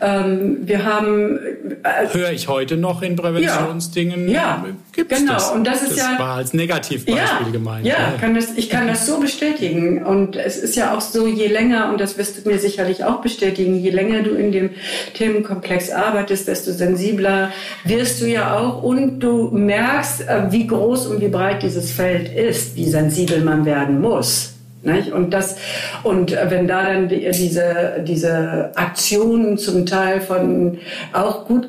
ähm, 0.00 0.58
wir 0.62 0.84
haben. 0.84 1.38
Äh, 1.82 2.12
Höre 2.12 2.32
ich 2.32 2.48
heute 2.48 2.76
noch 2.76 3.02
in 3.02 3.16
Präventionsdingen. 3.16 4.28
Ja, 4.28 4.32
ja 4.32 4.64
gibt's 4.92 5.18
genau. 5.18 5.34
Das. 5.34 5.50
Und 5.50 5.66
das 5.66 5.82
ist 5.82 5.92
das 5.92 5.98
ja. 5.98 6.18
war 6.18 6.36
als 6.36 6.52
Negativbeispiel 6.54 7.46
ja, 7.46 7.52
gemeint. 7.52 7.86
Ja, 7.86 7.94
ja. 7.94 8.14
Kann 8.20 8.34
das, 8.34 8.56
ich 8.56 8.68
kann 8.70 8.86
das 8.86 9.06
so 9.06 9.20
bestätigen. 9.20 10.04
Und 10.04 10.36
es 10.36 10.56
ist 10.56 10.76
ja 10.76 10.96
auch 10.96 11.00
so, 11.00 11.26
je 11.26 11.46
länger, 11.46 11.90
und 11.90 12.00
das 12.00 12.18
wirst 12.18 12.44
du 12.44 12.48
mir 12.48 12.58
sicherlich 12.58 13.04
auch 13.04 13.20
bestätigen, 13.20 13.76
je 13.76 13.90
länger 13.90 14.22
du 14.22 14.30
in 14.30 14.52
dem 14.52 14.70
Themenkomplex 15.14 15.90
arbeitest, 15.90 16.48
desto 16.48 16.72
sensibler 16.72 17.52
wirst 17.84 18.20
du 18.20 18.26
ja 18.26 18.58
auch 18.58 18.82
und 18.82 19.20
du 19.20 19.50
merkst, 19.50 20.22
äh, 20.22 20.50
wie 20.50 20.66
groß 20.66 21.06
und 21.06 21.20
wie 21.20 21.28
breit 21.28 21.62
dieses 21.62 21.92
Feld 21.92 22.34
ist, 22.34 22.76
wie 22.76 22.88
sensibel 22.88 23.40
man 23.42 23.64
werden 23.64 24.00
muss. 24.00 24.54
Nicht? 24.82 25.12
Und 25.12 25.30
das 25.34 25.56
und 26.04 26.32
wenn 26.32 26.66
da 26.66 26.84
dann 26.84 27.08
die, 27.08 27.30
diese 27.30 28.02
diese 28.06 28.72
Aktionen 28.76 29.58
zum 29.58 29.84
Teil 29.84 30.20
von 30.22 30.78
auch 31.12 31.46
gut 31.46 31.68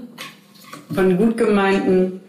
von 0.94 1.18
gut 1.18 1.38
gemeinten 1.38 2.22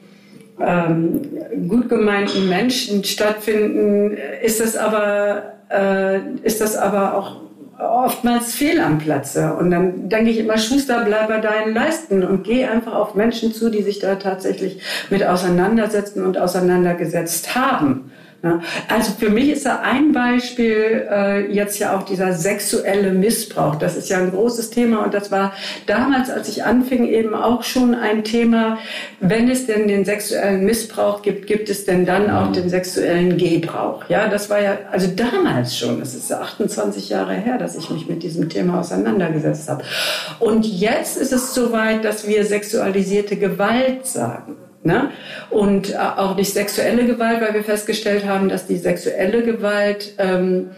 ähm, 0.60 1.20
gut 1.68 1.88
gemeinten 1.88 2.48
Menschen 2.48 3.04
stattfinden, 3.04 4.16
ist 4.42 4.60
das 4.60 4.76
aber 4.76 5.54
äh, 5.70 6.18
ist 6.42 6.60
das 6.60 6.76
aber 6.76 7.14
auch 7.14 7.42
oftmals 7.78 8.54
fehl 8.54 8.80
am 8.80 8.98
Platze. 8.98 9.54
Und 9.54 9.70
dann 9.70 10.08
denke 10.08 10.30
ich 10.30 10.38
immer, 10.38 10.58
Schuster, 10.58 11.04
bleib 11.04 11.28
bei 11.28 11.40
deinen 11.40 11.74
Leisten 11.74 12.22
und 12.24 12.44
geh 12.44 12.64
einfach 12.64 12.94
auf 12.94 13.14
Menschen 13.14 13.52
zu, 13.52 13.70
die 13.70 13.82
sich 13.82 13.98
da 13.98 14.16
tatsächlich 14.16 14.80
mit 15.10 15.24
auseinandersetzen 15.24 16.24
und 16.24 16.38
auseinandergesetzt 16.38 17.54
haben. 17.54 18.10
Also 18.88 19.12
für 19.12 19.30
mich 19.30 19.50
ist 19.50 19.66
da 19.66 19.80
ein 19.82 20.12
Beispiel 20.12 21.06
äh, 21.08 21.52
jetzt 21.52 21.78
ja 21.78 21.96
auch 21.96 22.02
dieser 22.02 22.32
sexuelle 22.32 23.12
Missbrauch. 23.12 23.76
Das 23.76 23.96
ist 23.96 24.08
ja 24.08 24.18
ein 24.18 24.32
großes 24.32 24.70
Thema 24.70 25.04
und 25.04 25.14
das 25.14 25.30
war 25.30 25.52
damals, 25.86 26.28
als 26.28 26.48
ich 26.48 26.64
anfing, 26.64 27.06
eben 27.06 27.36
auch 27.36 27.62
schon 27.62 27.94
ein 27.94 28.24
Thema. 28.24 28.78
Wenn 29.20 29.48
es 29.48 29.66
denn 29.66 29.86
den 29.86 30.04
sexuellen 30.04 30.64
Missbrauch 30.64 31.22
gibt, 31.22 31.46
gibt 31.46 31.70
es 31.70 31.84
denn 31.84 32.04
dann 32.04 32.30
auch 32.30 32.50
den 32.50 32.68
sexuellen 32.68 33.36
Gebrauch? 33.38 34.04
Ja, 34.08 34.28
das 34.28 34.50
war 34.50 34.60
ja 34.60 34.76
also 34.90 35.06
damals 35.14 35.78
schon. 35.78 36.00
Das 36.00 36.14
ist 36.14 36.32
28 36.32 37.10
Jahre 37.10 37.34
her, 37.34 37.58
dass 37.58 37.76
ich 37.76 37.90
mich 37.90 38.08
mit 38.08 38.24
diesem 38.24 38.48
Thema 38.48 38.80
auseinandergesetzt 38.80 39.68
habe. 39.68 39.84
Und 40.40 40.66
jetzt 40.66 41.16
ist 41.16 41.32
es 41.32 41.54
soweit, 41.54 42.04
dass 42.04 42.26
wir 42.26 42.44
sexualisierte 42.44 43.36
Gewalt 43.36 44.04
sagen. 44.04 44.56
Ne? 44.84 45.10
Und 45.50 45.90
äh, 45.90 45.96
auch 45.96 46.36
nicht 46.36 46.52
sexuelle 46.52 47.06
Gewalt, 47.06 47.40
weil 47.40 47.54
wir 47.54 47.62
festgestellt 47.62 48.26
haben, 48.26 48.48
dass 48.48 48.66
die 48.66 48.78
sexuelle 48.78 49.42
Gewalt 49.42 50.14
ähm, 50.18 50.70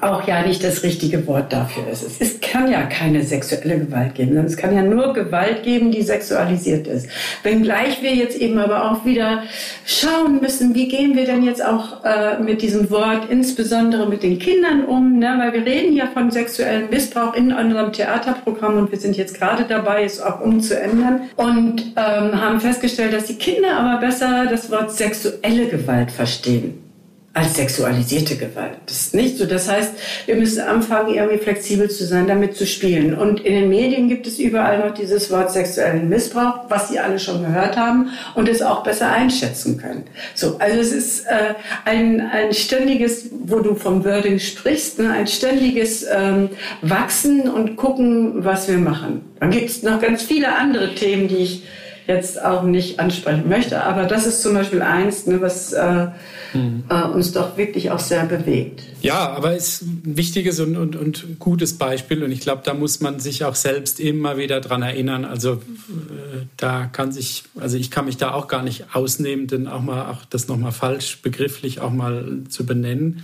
auch 0.00 0.26
ja 0.26 0.46
nicht 0.46 0.62
das 0.62 0.82
richtige 0.82 1.26
Wort 1.26 1.52
dafür 1.52 1.88
ist. 1.90 2.02
Es 2.02 2.18
ist, 2.18 2.42
kann 2.42 2.70
ja 2.70 2.82
keine 2.82 3.22
sexuelle 3.22 3.78
Gewalt 3.78 4.14
geben, 4.14 4.30
sondern 4.30 4.46
es 4.46 4.56
kann 4.56 4.74
ja 4.74 4.82
nur 4.82 5.14
Gewalt 5.14 5.62
geben, 5.62 5.90
die 5.90 6.02
sexualisiert 6.02 6.86
ist. 6.86 7.08
Wenngleich 7.42 8.02
wir 8.02 8.14
jetzt 8.14 8.36
eben 8.38 8.58
aber 8.58 8.90
auch 8.90 9.04
wieder 9.04 9.42
schauen 9.86 10.40
müssen, 10.40 10.74
wie 10.74 10.88
gehen 10.88 11.16
wir 11.16 11.24
denn 11.24 11.42
jetzt 11.42 11.64
auch 11.64 12.04
äh, 12.04 12.38
mit 12.38 12.62
diesem 12.62 12.90
Wort, 12.90 13.30
insbesondere 13.30 14.08
mit 14.08 14.22
den 14.22 14.38
Kindern 14.38 14.84
um, 14.84 15.18
ne? 15.18 15.36
weil 15.38 15.52
wir 15.52 15.64
reden 15.64 15.96
ja 15.96 16.06
von 16.06 16.30
sexuellem 16.30 16.90
Missbrauch 16.90 17.34
in 17.34 17.52
unserem 17.52 17.92
Theaterprogramm 17.92 18.76
und 18.76 18.92
wir 18.92 18.98
sind 18.98 19.16
jetzt 19.16 19.38
gerade 19.38 19.64
dabei, 19.64 20.04
es 20.04 20.20
auch 20.20 20.40
umzuändern 20.40 21.22
und 21.36 21.94
ähm, 21.96 22.40
haben 22.40 22.60
festgestellt, 22.60 23.14
dass 23.14 23.24
die 23.24 23.36
Kinder 23.36 23.78
aber 23.78 24.00
besser 24.00 24.46
das 24.50 24.70
Wort 24.70 24.92
sexuelle 24.92 25.66
Gewalt 25.66 26.10
verstehen 26.10 26.87
als 27.34 27.54
sexualisierte 27.54 28.36
Gewalt. 28.36 28.78
Das 28.86 29.00
ist 29.00 29.14
nicht 29.14 29.38
so. 29.38 29.44
Das 29.44 29.70
heißt, 29.70 29.92
wir 30.26 30.34
müssen 30.34 30.60
anfangen, 30.60 31.14
irgendwie 31.14 31.38
flexibel 31.38 31.88
zu 31.88 32.04
sein, 32.04 32.26
damit 32.26 32.56
zu 32.56 32.66
spielen. 32.66 33.16
Und 33.16 33.40
in 33.40 33.54
den 33.54 33.68
Medien 33.68 34.08
gibt 34.08 34.26
es 34.26 34.38
überall 34.38 34.78
noch 34.78 34.94
dieses 34.94 35.30
Wort 35.30 35.52
sexuellen 35.52 36.08
Missbrauch, 36.08 36.64
was 36.68 36.88
Sie 36.88 36.98
alle 36.98 37.18
schon 37.18 37.42
gehört 37.42 37.76
haben 37.76 38.10
und 38.34 38.48
es 38.48 38.62
auch 38.62 38.82
besser 38.82 39.10
einschätzen 39.10 39.78
können. 39.78 40.04
So, 40.34 40.56
also 40.58 40.80
es 40.80 40.90
ist 40.90 41.26
äh, 41.26 41.54
ein, 41.84 42.20
ein 42.20 42.52
ständiges, 42.52 43.26
wo 43.30 43.60
du 43.60 43.74
vom 43.74 44.04
Wording 44.04 44.40
sprichst, 44.40 44.98
ne, 44.98 45.12
ein 45.12 45.26
ständiges 45.26 46.06
ähm, 46.10 46.50
Wachsen 46.82 47.48
und 47.48 47.76
gucken, 47.76 48.44
was 48.44 48.68
wir 48.68 48.78
machen. 48.78 49.22
Dann 49.38 49.50
gibt 49.50 49.70
es 49.70 49.82
noch 49.82 50.00
ganz 50.00 50.22
viele 50.22 50.56
andere 50.56 50.94
Themen, 50.94 51.28
die 51.28 51.36
ich 51.36 51.62
jetzt 52.06 52.42
auch 52.42 52.62
nicht 52.62 52.98
ansprechen 52.98 53.48
möchte, 53.48 53.82
aber 53.82 54.04
das 54.04 54.26
ist 54.26 54.42
zum 54.42 54.54
Beispiel 54.54 54.80
eins, 54.80 55.26
ne, 55.26 55.40
was 55.42 55.74
äh, 55.74 56.06
mhm. 56.54 56.84
äh, 56.88 57.02
uns 57.04 57.32
doch 57.32 57.56
wirklich 57.56 57.90
auch 57.90 57.98
sehr 57.98 58.24
bewegt. 58.26 58.82
Ja, 59.02 59.30
aber 59.30 59.54
es 59.54 59.80
ist 59.80 59.82
ein 59.82 60.16
wichtiges 60.16 60.60
und, 60.60 60.76
und, 60.76 60.96
und 60.96 61.38
gutes 61.38 61.78
Beispiel 61.78 62.22
und 62.22 62.32
ich 62.32 62.40
glaube, 62.40 62.62
da 62.64 62.74
muss 62.74 63.00
man 63.00 63.20
sich 63.20 63.44
auch 63.44 63.54
selbst 63.54 64.00
immer 64.00 64.36
wieder 64.36 64.60
dran 64.60 64.82
erinnern. 64.82 65.24
Also 65.24 65.54
äh, 65.54 66.46
da 66.56 66.86
kann 66.86 67.12
sich, 67.12 67.44
also 67.58 67.76
ich 67.76 67.90
kann 67.90 68.06
mich 68.06 68.16
da 68.16 68.32
auch 68.32 68.48
gar 68.48 68.62
nicht 68.62 68.94
ausnehmen, 68.94 69.46
denn 69.46 69.66
auch 69.66 69.82
mal 69.82 70.10
auch 70.10 70.24
das 70.24 70.48
nochmal 70.48 70.72
falsch 70.72 71.20
begrifflich 71.22 71.80
auch 71.80 71.92
mal 71.92 72.42
zu 72.48 72.66
benennen. 72.66 73.22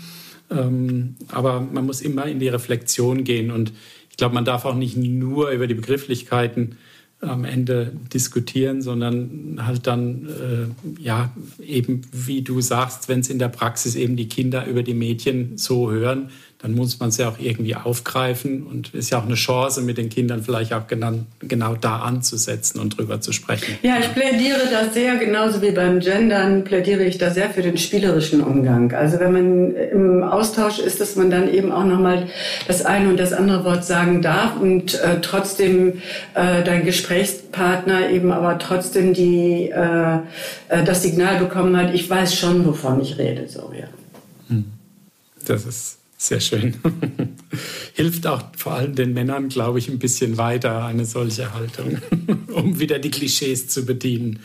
Ähm, 0.50 1.16
aber 1.28 1.60
man 1.60 1.86
muss 1.86 2.00
immer 2.00 2.26
in 2.26 2.38
die 2.38 2.48
Reflexion 2.48 3.24
gehen 3.24 3.50
und 3.50 3.72
ich 4.10 4.16
glaube, 4.16 4.34
man 4.34 4.44
darf 4.44 4.64
auch 4.64 4.76
nicht 4.76 4.96
nur 4.96 5.50
über 5.50 5.66
die 5.66 5.74
Begrifflichkeiten 5.74 6.76
am 7.24 7.44
Ende 7.44 7.92
diskutieren, 8.12 8.82
sondern 8.82 9.60
halt 9.66 9.86
dann, 9.86 10.26
äh, 10.26 11.02
ja, 11.02 11.32
eben 11.60 12.02
wie 12.12 12.42
du 12.42 12.60
sagst, 12.60 13.08
wenn 13.08 13.20
es 13.20 13.30
in 13.30 13.38
der 13.38 13.48
Praxis 13.48 13.94
eben 13.96 14.16
die 14.16 14.28
Kinder 14.28 14.66
über 14.66 14.82
die 14.82 14.94
Mädchen 14.94 15.56
so 15.58 15.90
hören, 15.90 16.30
dann 16.64 16.74
muss 16.74 16.98
man 16.98 17.10
es 17.10 17.18
ja 17.18 17.28
auch 17.28 17.38
irgendwie 17.38 17.76
aufgreifen 17.76 18.62
und 18.62 18.94
ist 18.94 19.10
ja 19.10 19.18
auch 19.18 19.26
eine 19.26 19.34
Chance, 19.34 19.82
mit 19.82 19.98
den 19.98 20.08
Kindern 20.08 20.42
vielleicht 20.42 20.72
auch 20.72 20.86
genau, 20.86 21.12
genau 21.40 21.74
da 21.74 21.98
anzusetzen 21.98 22.80
und 22.80 22.96
drüber 22.96 23.20
zu 23.20 23.32
sprechen. 23.32 23.76
Ja, 23.82 23.98
ich 24.00 24.10
plädiere 24.14 24.60
da 24.72 24.90
sehr, 24.90 25.16
genauso 25.16 25.60
wie 25.60 25.72
beim 25.72 26.00
Gendern, 26.00 26.64
plädiere 26.64 27.04
ich 27.04 27.18
da 27.18 27.30
sehr 27.30 27.50
für 27.50 27.60
den 27.60 27.76
spielerischen 27.76 28.40
Umgang. 28.42 28.94
Also 28.94 29.20
wenn 29.20 29.32
man 29.32 29.76
im 29.76 30.22
Austausch 30.22 30.78
ist, 30.78 31.02
dass 31.02 31.16
man 31.16 31.30
dann 31.30 31.52
eben 31.52 31.70
auch 31.70 31.84
nochmal 31.84 32.28
das 32.66 32.82
eine 32.82 33.10
und 33.10 33.20
das 33.20 33.34
andere 33.34 33.62
Wort 33.66 33.84
sagen 33.84 34.22
darf 34.22 34.58
und 34.58 34.94
äh, 34.94 35.20
trotzdem 35.20 36.00
äh, 36.32 36.64
dein 36.64 36.86
Gesprächspartner 36.86 38.08
eben 38.08 38.32
aber 38.32 38.58
trotzdem 38.58 39.12
die, 39.12 39.68
äh, 39.68 40.14
äh 40.70 40.82
das 40.82 41.02
Signal 41.02 41.36
bekommen 41.40 41.76
hat, 41.76 41.92
ich 41.92 42.08
weiß 42.08 42.34
schon, 42.34 42.64
wovon 42.64 43.02
ich 43.02 43.18
rede. 43.18 43.50
So, 43.50 43.70
ja. 43.78 43.88
Hm. 44.48 44.64
Das 45.44 45.66
ist 45.66 45.98
sehr 46.16 46.40
schön. 46.40 46.74
Hilft 47.94 48.26
auch 48.26 48.42
vor 48.56 48.74
allem 48.74 48.94
den 48.94 49.12
Männern, 49.12 49.48
glaube 49.48 49.78
ich, 49.78 49.88
ein 49.88 49.98
bisschen 49.98 50.36
weiter, 50.36 50.84
eine 50.84 51.04
solche 51.04 51.52
Haltung, 51.54 51.98
um 52.52 52.78
wieder 52.80 52.98
die 52.98 53.10
Klischees 53.10 53.68
zu 53.68 53.84
bedienen. 53.84 54.40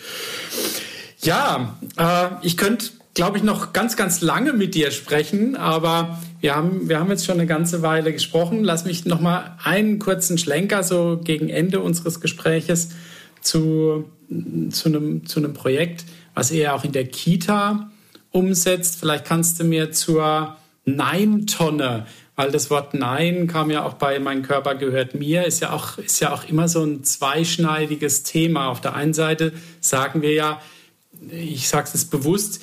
Ja, 1.22 1.78
äh, 1.98 2.28
ich 2.46 2.58
könnte, 2.58 2.90
glaube 3.14 3.38
ich, 3.38 3.44
noch 3.44 3.74
ganz, 3.74 3.98
ganz 3.98 4.22
lange 4.22 4.54
mit 4.54 4.76
dir 4.76 4.92
sprechen, 4.92 5.56
aber 5.56 6.20
wir 6.42 6.56
haben, 6.56 6.88
wir 6.88 7.00
haben 7.00 7.10
jetzt 7.10 7.26
schon 7.26 7.36
eine 7.36 7.48
ganze 7.48 7.82
Weile 7.82 8.14
gesprochen. 8.14 8.64
Lass 8.64 8.86
mich 8.86 9.06
noch 9.06 9.20
mal 9.20 9.58
einen 9.64 10.00
kurzen 10.00 10.38
Schlenker 10.38 10.84
so 10.84 11.20
gegen 11.24 11.50
Ende 11.50 11.82
unseres 11.82 12.22
Gespräches 12.22 12.90
zu, 13.42 14.06
zu, 14.70 14.90
einem, 14.90 15.26
zu 15.26 15.40
einem 15.40 15.54
Projekt, 15.54 16.06
was 16.34 16.52
ihr 16.52 16.74
auch 16.74 16.84
in 16.84 16.94
der 16.94 17.06
Kita 17.06 17.90
umsetzt. 18.32 18.98
Vielleicht 19.00 19.26
kannst 19.26 19.60
du 19.60 19.66
mir 19.66 19.92
zur 19.92 20.56
Nein-Tonne, 20.96 22.06
weil 22.36 22.52
das 22.52 22.70
Wort 22.70 22.94
Nein 22.94 23.48
kam 23.48 23.70
ja 23.70 23.84
auch 23.84 23.96
bei 23.96 24.20
Mein 24.20 24.44
Körper 24.44 24.76
gehört 24.76 25.14
mir, 25.14 25.46
ist 25.46 25.60
ja 25.60 25.72
auch, 25.72 25.98
ist 25.98 26.20
ja 26.20 26.34
auch 26.34 26.48
immer 26.48 26.68
so 26.68 26.84
ein 26.84 27.04
zweischneidiges 27.04 28.24
Thema. 28.24 28.68
Auf 28.70 28.82
der 28.82 28.96
einen 28.96 29.14
Seite 29.14 29.54
sagen 29.82 30.22
wir 30.22 30.34
ja, 30.34 30.62
ich 31.32 31.68
sage 31.68 31.90
es 31.94 32.06
bewusst, 32.06 32.62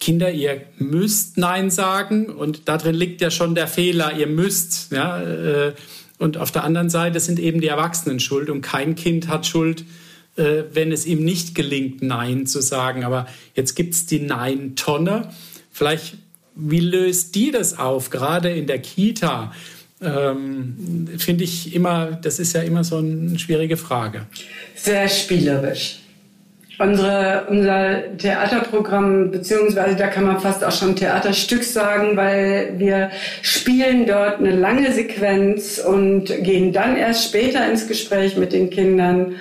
Kinder, 0.00 0.30
ihr 0.30 0.62
müsst 0.78 1.38
Nein 1.38 1.70
sagen 1.70 2.26
und 2.26 2.68
darin 2.68 2.94
liegt 2.94 3.20
ja 3.20 3.30
schon 3.30 3.54
der 3.54 3.66
Fehler, 3.66 4.16
ihr 4.16 4.28
müsst. 4.28 4.92
Ja, 4.92 5.20
äh, 5.20 5.74
und 6.18 6.36
auf 6.36 6.50
der 6.50 6.64
anderen 6.64 6.90
Seite 6.90 7.20
sind 7.20 7.38
eben 7.38 7.60
die 7.60 7.68
Erwachsenen 7.68 8.20
schuld 8.20 8.50
und 8.50 8.60
kein 8.60 8.94
Kind 8.94 9.28
hat 9.28 9.46
Schuld, 9.46 9.84
äh, 10.36 10.64
wenn 10.72 10.92
es 10.92 11.06
ihm 11.06 11.24
nicht 11.24 11.54
gelingt, 11.54 12.02
Nein 12.02 12.46
zu 12.46 12.60
sagen. 12.60 13.04
Aber 13.04 13.26
jetzt 13.54 13.74
gibt 13.74 13.94
es 13.94 14.06
die 14.06 14.20
Nein-Tonne. 14.20 15.30
Vielleicht, 15.70 16.16
wie 16.58 16.80
löst 16.80 17.34
die 17.34 17.50
das 17.50 17.78
auf, 17.78 18.10
gerade 18.10 18.50
in 18.50 18.66
der 18.66 18.78
Kita? 18.78 19.52
Ähm, 20.02 21.08
Finde 21.18 21.44
ich 21.44 21.74
immer, 21.74 22.18
das 22.22 22.38
ist 22.38 22.52
ja 22.52 22.62
immer 22.62 22.84
so 22.84 22.98
eine 22.98 23.38
schwierige 23.38 23.76
Frage. 23.76 24.26
Sehr 24.74 25.08
spielerisch. 25.08 26.00
Unsere, 26.80 27.46
unser 27.48 28.16
Theaterprogramm, 28.18 29.32
beziehungsweise 29.32 29.96
da 29.96 30.06
kann 30.06 30.24
man 30.24 30.38
fast 30.38 30.62
auch 30.62 30.70
schon 30.70 30.94
Theaterstück 30.94 31.64
sagen, 31.64 32.16
weil 32.16 32.74
wir 32.78 33.10
spielen 33.42 34.06
dort 34.06 34.38
eine 34.38 34.54
lange 34.54 34.92
Sequenz 34.92 35.78
und 35.78 36.26
gehen 36.26 36.72
dann 36.72 36.96
erst 36.96 37.24
später 37.24 37.68
ins 37.68 37.88
Gespräch 37.88 38.36
mit 38.36 38.52
den 38.52 38.70
Kindern. 38.70 39.34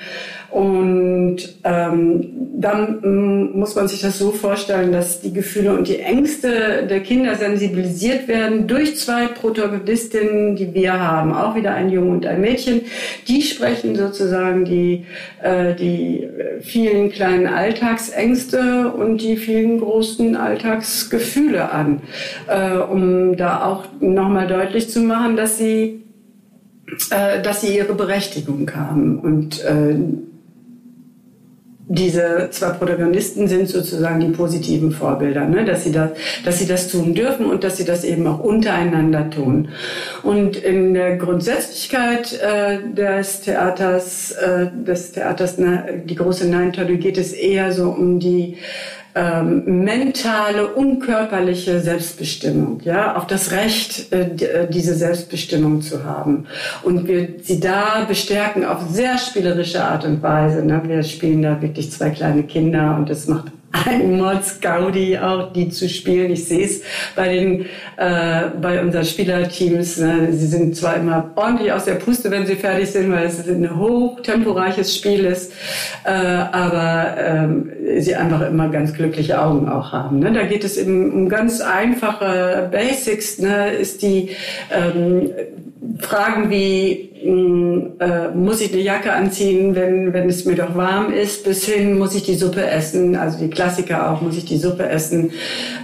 Und 0.57 1.37
ähm, 1.65 2.31
dann 2.59 2.99
ähm, 3.03 3.59
muss 3.59 3.75
man 3.75 3.87
sich 3.87 4.01
das 4.01 4.17
so 4.17 4.31
vorstellen, 4.31 4.91
dass 4.91 5.21
die 5.21 5.31
Gefühle 5.31 5.77
und 5.77 5.87
die 5.87 5.99
Ängste 5.99 6.87
der 6.89 7.01
Kinder 7.01 7.35
sensibilisiert 7.35 8.27
werden 8.27 8.65
durch 8.65 8.97
zwei 8.97 9.27
Protagonistinnen, 9.27 10.55
die 10.55 10.73
wir 10.73 10.99
haben, 10.99 11.31
auch 11.31 11.53
wieder 11.53 11.75
ein 11.75 11.91
Junge 11.91 12.09
und 12.09 12.25
ein 12.25 12.41
Mädchen. 12.41 12.81
Die 13.27 13.43
sprechen 13.43 13.95
sozusagen 13.95 14.65
die, 14.65 15.05
äh, 15.43 15.75
die 15.75 16.27
vielen 16.61 17.11
kleinen 17.11 17.45
Alltagsängste 17.45 18.91
und 18.93 19.21
die 19.21 19.37
vielen 19.37 19.79
großen 19.79 20.35
Alltagsgefühle 20.35 21.69
an, 21.69 22.01
äh, 22.47 22.79
um 22.79 23.37
da 23.37 23.63
auch 23.63 23.83
nochmal 23.99 24.47
deutlich 24.47 24.89
zu 24.89 25.01
machen, 25.01 25.35
dass 25.35 25.59
sie 25.59 26.01
äh, 27.11 27.41
dass 27.43 27.61
sie 27.61 27.77
ihre 27.77 27.93
Berechtigung 27.93 28.71
haben 28.73 29.19
und 29.19 29.63
äh, 29.63 29.95
diese 31.89 32.49
zwei 32.51 32.71
Protagonisten 32.71 33.47
sind 33.47 33.69
sozusagen 33.69 34.19
die 34.19 34.27
positiven 34.27 34.91
Vorbilder, 34.91 35.45
ne? 35.45 35.63
dass, 35.63 35.85
sie 35.85 35.93
das, 35.93 36.11
dass 36.43 36.59
sie 36.59 36.67
das 36.67 36.89
tun 36.89 37.13
dürfen 37.13 37.45
und 37.45 37.63
dass 37.63 37.77
sie 37.77 37.85
das 37.85 38.03
eben 38.03 38.27
auch 38.27 38.39
untereinander 38.39 39.29
tun. 39.29 39.69
Und 40.21 40.57
in 40.57 40.93
der 40.93 41.15
Grundsätzlichkeit 41.15 42.39
äh, 42.41 42.79
des 42.93 43.41
Theaters, 43.41 44.31
äh, 44.31 44.67
des 44.73 45.13
Theaters, 45.13 45.57
ne, 45.57 46.03
die 46.03 46.15
große 46.15 46.49
Nein-Tonne 46.49 46.97
geht 46.97 47.17
es 47.17 47.31
eher 47.31 47.71
so 47.71 47.89
um 47.89 48.19
die 48.19 48.57
ähm, 49.17 49.83
mentale, 49.83 50.67
unkörperliche 50.67 51.79
Selbstbestimmung, 51.79 52.81
ja, 52.83 53.15
auf 53.15 53.25
das 53.25 53.51
Recht, 53.51 54.13
äh, 54.13 54.29
äh, 54.43 54.69
diese 54.69 54.93
Selbstbestimmung 54.93 55.81
zu 55.81 56.03
haben. 56.03 56.45
Und 56.83 57.07
wir 57.07 57.27
sie 57.41 57.59
da 57.59 58.05
bestärken 58.07 58.63
auf 58.63 58.83
sehr 58.91 59.17
spielerische 59.17 59.83
Art 59.83 60.05
und 60.05 60.21
Weise. 60.21 60.63
Ne? 60.63 60.81
Wir 60.85 61.01
spielen 61.01 61.41
da 61.41 61.59
wirklich 61.59 61.91
zwei 61.91 62.11
kleine 62.11 62.43
Kinder 62.43 62.95
und 62.95 63.09
es 63.09 63.27
macht 63.27 63.51
ein 63.85 64.17
Mods 64.17 64.59
Gaudi 64.61 65.17
auch, 65.17 65.53
die 65.53 65.69
zu 65.69 65.87
spielen. 65.89 66.31
Ich 66.31 66.45
sehe 66.45 66.65
es 66.65 66.81
bei 67.15 67.33
den 67.33 67.65
äh, 67.97 68.49
bei 68.61 68.81
unseren 68.81 69.05
Spielerteams. 69.05 69.97
Ne? 69.97 70.29
Sie 70.31 70.47
sind 70.47 70.75
zwar 70.75 70.95
immer 70.97 71.31
ordentlich 71.35 71.71
aus 71.71 71.85
der 71.85 71.95
Puste, 71.95 72.31
wenn 72.31 72.45
sie 72.45 72.55
fertig 72.55 72.89
sind, 72.89 73.11
weil 73.11 73.25
es 73.25 73.47
ein 73.47 73.77
hochtemporeiches 73.77 74.95
Spiel 74.95 75.25
ist, 75.25 75.51
äh, 76.03 76.11
aber 76.11 77.15
ähm, 77.17 77.71
sie 77.99 78.15
einfach 78.15 78.41
immer 78.47 78.69
ganz 78.69 78.93
glückliche 78.93 79.41
Augen 79.41 79.67
auch 79.67 79.91
haben. 79.91 80.19
Ne? 80.19 80.31
Da 80.31 80.43
geht 80.43 80.63
es 80.63 80.77
eben 80.77 81.11
um 81.11 81.29
ganz 81.29 81.61
einfache 81.61 82.69
Basics. 82.71 83.39
Ne? 83.39 83.69
Ist 83.71 84.01
die 84.01 84.31
ähm, 84.71 85.31
Fragen 85.99 86.49
wie 86.49 87.09
hm, 87.21 87.93
äh, 87.99 88.29
muss 88.29 88.61
ich 88.61 88.71
eine 88.71 88.81
Jacke 88.81 89.11
anziehen, 89.13 89.75
wenn, 89.75 90.13
wenn 90.13 90.29
es 90.29 90.45
mir 90.45 90.55
doch 90.55 90.75
warm 90.75 91.11
ist, 91.11 91.43
bis 91.43 91.65
hin 91.65 91.97
muss 91.97 92.15
ich 92.15 92.23
die 92.23 92.35
Suppe 92.35 92.65
essen, 92.65 93.15
also 93.15 93.39
die 93.39 93.49
Klassiker 93.49 94.11
auch, 94.11 94.21
muss 94.21 94.37
ich 94.37 94.45
die 94.45 94.57
Suppe 94.57 94.87
essen, 94.87 95.31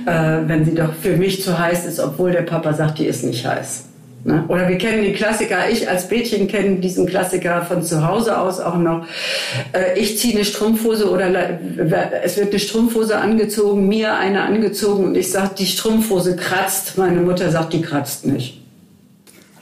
äh, 0.05 0.39
wenn 0.45 0.65
sie 0.65 0.75
doch 0.75 0.93
für 0.93 1.17
mich 1.17 1.41
zu 1.41 1.57
heiß 1.57 1.85
ist, 1.85 1.99
obwohl 1.99 2.31
der 2.31 2.43
Papa 2.43 2.73
sagt, 2.73 2.99
die 2.99 3.05
ist 3.05 3.23
nicht 3.23 3.45
heiß. 3.45 3.85
Ne? 4.25 4.45
Oder 4.47 4.69
wir 4.69 4.77
kennen 4.77 5.03
den 5.03 5.13
Klassiker, 5.13 5.69
ich 5.69 5.89
als 5.89 6.09
Mädchen 6.09 6.47
kenne 6.47 6.77
diesen 6.77 7.07
Klassiker 7.07 7.63
von 7.63 7.83
zu 7.83 8.07
Hause 8.07 8.37
aus 8.37 8.59
auch 8.59 8.77
noch. 8.77 9.05
Äh, 9.73 9.99
ich 9.99 10.17
ziehe 10.17 10.35
eine 10.35 10.45
Strumpfhose 10.45 11.09
oder 11.09 11.27
es 12.23 12.37
wird 12.37 12.51
eine 12.51 12.59
Strumpfhose 12.59 13.17
angezogen, 13.17 13.87
mir 13.87 14.15
eine 14.15 14.43
angezogen 14.43 15.05
und 15.05 15.17
ich 15.17 15.31
sage, 15.31 15.51
die 15.57 15.65
Strumpfhose 15.65 16.35
kratzt. 16.35 16.97
Meine 16.97 17.19
Mutter 17.19 17.51
sagt, 17.51 17.73
die 17.73 17.81
kratzt 17.81 18.25
nicht. 18.25 18.62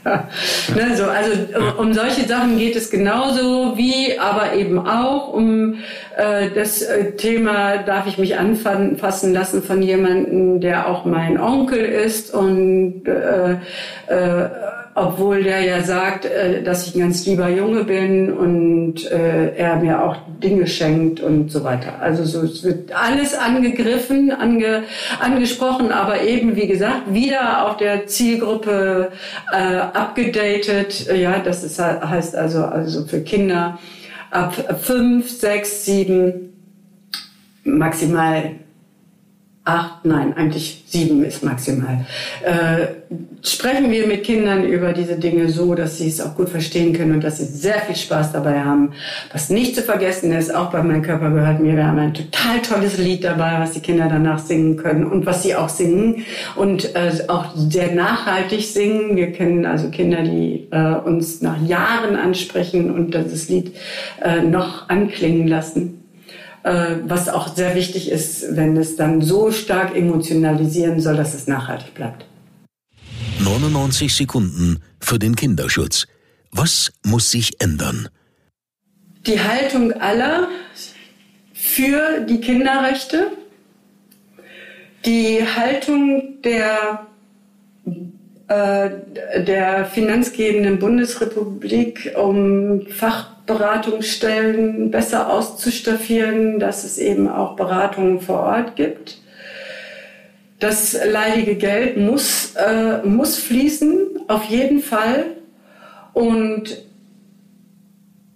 Ne, 0.04 0.96
so, 0.96 1.06
also 1.06 1.32
um, 1.78 1.94
solche 1.94 2.28
Sachen 2.28 2.58
geht 2.58 2.76
es 2.76 2.90
genauso 2.90 3.78
wie, 3.78 4.18
aber 4.20 4.54
eben 4.54 4.80
auch 4.80 5.34
um 5.34 5.76
äh, 6.18 6.50
das 6.50 6.82
äh, 6.82 7.12
Thema, 7.16 7.78
darf 7.78 8.08
ich 8.08 8.18
mich 8.18 8.38
anfassen 8.38 9.34
lassen 9.34 9.62
von 9.62 9.82
jemandem, 9.82 10.60
der 10.60 10.88
auch 10.88 11.06
mein 11.06 11.40
Onkel 11.40 11.80
ist 11.80 12.34
und 12.34 13.04
äh, 13.08 13.58
äh, 14.08 14.50
obwohl 14.96 15.44
der 15.44 15.62
ja 15.62 15.84
sagt, 15.84 16.26
äh, 16.26 16.64
dass 16.64 16.88
ich 16.88 16.96
ein 16.96 17.02
ganz 17.02 17.26
lieber 17.26 17.50
Junge 17.50 17.84
bin 17.84 18.32
und 18.32 19.10
äh, 19.10 19.56
er 19.56 19.78
mir 19.78 20.04
auch 20.04 20.18
Dinge 20.44 20.68
schenkt 20.68 21.20
und 21.20 21.52
so 21.52 21.64
weiter. 21.64 22.02
Also 22.02 22.24
so, 22.26 22.42
es 22.42 22.64
wird 22.64 22.92
alles 22.94 23.34
angegriffen, 23.38 24.32
ange, 24.32 24.84
angesprochen, 25.20 25.92
aber 25.92 26.22
eben 26.22 26.56
wie 26.56 26.68
gesagt 26.68 27.14
wieder 27.14 27.68
auf 27.68 27.78
der 27.78 28.08
Zielgruppe 28.08 29.12
äh, 29.52 29.56
abgedatet. 29.56 31.08
Ja, 31.16 31.40
das 31.40 31.64
ist, 31.64 31.80
heißt 31.80 32.36
also 32.36 32.64
also 32.66 33.06
für 33.06 33.22
Kinder 33.22 33.80
ab 34.30 34.54
fünf, 34.82 35.30
sechs, 35.30 35.86
sieben 35.86 36.54
maximal 37.64 38.56
acht, 39.64 40.06
nein, 40.06 40.34
eigentlich 40.36 40.84
sieben 40.88 41.24
ist 41.24 41.44
maximal. 41.44 42.04
Äh, 42.44 42.88
sprechen 43.44 43.92
wir 43.92 44.08
mit 44.08 44.24
Kindern 44.24 44.64
über 44.64 44.92
diese 44.92 45.18
Dinge 45.18 45.50
so, 45.50 45.76
dass 45.76 46.00
sie 46.00 46.08
es 46.08 46.20
auch 46.20 46.36
gut 46.36 46.50
verstehen 46.50 46.94
können 46.94 47.14
und 47.14 47.24
dass 47.24 47.38
sie 47.38 47.46
sehr 47.46 47.80
viel 47.82 47.96
Spaß 47.96 48.32
dabei 48.32 48.62
haben. 48.62 48.94
Was 49.32 49.52
nicht 49.52 49.76
zu 49.76 49.84
vergessen 49.84 50.32
ist, 50.32 50.54
auch 50.54 50.72
bei 50.72 50.82
Mein 50.82 51.04
Körper 51.04 51.30
gehört 51.30 51.60
mir, 51.60 51.76
wir 51.76 51.86
haben 51.86 52.00
ein 52.00 52.14
total 52.16 52.60
tolles 52.64 52.98
Lied 52.98 53.24
dabei, 53.24 53.60
was 53.60 53.74
die 53.74 53.82
Kinder 53.82 54.08
danach 54.10 54.40
singen 54.40 54.78
können 54.78 55.06
und 55.06 55.28
was 55.28 55.44
sie 55.44 55.56
auch 55.56 55.70
singen 55.70 56.26
und 56.56 56.96
äh, 56.96 57.12
auch 57.28 57.56
sehr 57.56 57.94
nachhaltig 57.94 58.62
singen. 58.62 59.16
Wir 59.16 59.32
kennen 59.32 59.68
also 59.68 59.90
Kinder, 59.90 60.24
die 60.24 60.70
äh, 60.72 60.96
uns 60.96 61.42
nach 61.42 61.62
Jahren 61.62 62.16
ansprechen 62.16 62.90
und 62.90 63.14
das 63.14 63.48
Lied 63.48 63.76
äh, 64.24 64.42
noch 64.42 64.90
anklingen 64.90 65.48
lassen. 65.48 66.01
Äh, 66.64 66.98
was 67.06 67.28
auch 67.28 67.56
sehr 67.56 67.76
wichtig 67.76 68.10
ist, 68.12 68.56
wenn 68.56 68.78
es 68.78 68.96
dann 68.96 69.22
so 69.22 69.52
stark 69.52 69.96
emotionalisieren 69.96 71.00
soll, 71.00 71.16
dass 71.16 71.34
es 71.34 71.48
nachhaltig 71.48 71.94
bleibt. 71.96 72.26
99 73.40 74.16
Sekunden 74.16 74.80
für 75.00 75.18
den 75.18 75.36
Kinderschutz. 75.36 76.06
Was 76.52 76.92
muss 77.04 77.32
sich 77.32 77.60
ändern? 77.60 78.10
Die 79.26 79.40
Haltung 79.40 79.94
aller 79.94 80.48
für 81.54 82.22
die 82.22 82.42
Kinderrechte, 82.42 83.32
die 85.06 85.42
Haltung 85.44 86.42
der, 86.44 87.08
der 88.52 89.86
finanzgebenden 89.86 90.80
Bundesrepublik 90.80 92.14
um 92.22 92.86
Fach 92.88 93.32
Beratungsstellen 93.46 94.92
besser 94.92 95.32
auszustaffieren, 95.32 96.60
dass 96.60 96.84
es 96.84 96.98
eben 96.98 97.28
auch 97.28 97.56
Beratungen 97.56 98.22
vor 98.22 98.40
Ort 98.40 98.76
gibt. 98.76 99.20
Das 100.60 100.98
leidige 101.12 101.56
Geld 101.56 101.98
muss, 101.98 102.54
äh, 102.56 103.06
muss 103.06 103.38
fließen, 103.38 103.98
auf 104.28 104.44
jeden 104.46 104.80
Fall. 104.80 105.26
Und 106.14 106.86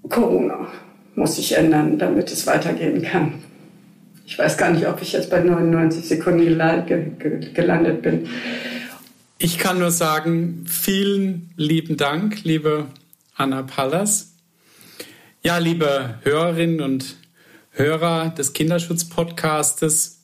Corona 0.09 0.68
muss 1.13 1.36
sich 1.36 1.55
ändern, 1.55 1.97
damit 1.97 2.32
es 2.32 2.47
weitergehen 2.47 3.01
kann. 3.03 3.34
Ich 4.26 4.39
weiß 4.39 4.57
gar 4.57 4.72
nicht, 4.72 4.88
ob 4.88 5.01
ich 5.01 5.13
jetzt 5.13 5.30
bei 5.30 5.39
99 5.39 6.07
Sekunden 6.07 6.45
gelandet 7.53 8.01
bin. 8.01 8.28
Ich 9.45 9.59
kann 9.59 9.77
nur 9.77 9.91
sagen, 9.91 10.65
vielen 10.67 11.53
lieben 11.55 11.97
Dank, 11.97 12.43
liebe 12.43 12.87
Anna 13.35 13.61
Pallas. 13.61 14.33
Ja, 15.43 15.59
liebe 15.59 16.17
Hörerinnen 16.23 16.81
und 16.81 17.15
Hörer 17.69 18.29
des 18.29 18.53
Kinderschutz-Podcastes, 18.53 20.23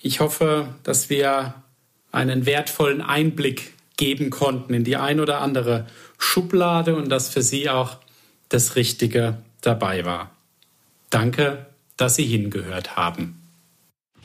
ich 0.00 0.20
hoffe, 0.20 0.74
dass 0.84 1.10
wir 1.10 1.52
einen 2.12 2.46
wertvollen 2.46 3.02
Einblick 3.02 3.74
geben 3.98 4.30
konnten 4.30 4.72
in 4.72 4.84
die 4.84 4.96
ein 4.96 5.20
oder 5.20 5.42
andere 5.42 5.86
Schublade 6.16 6.96
und 6.96 7.10
dass 7.10 7.28
für 7.28 7.42
Sie 7.42 7.68
auch 7.68 7.98
das 8.48 8.74
Richtige 8.74 9.36
dabei 9.60 10.06
war. 10.06 10.30
Danke, 11.10 11.66
dass 11.98 12.16
Sie 12.16 12.24
hingehört 12.24 12.96
haben. 12.96 13.45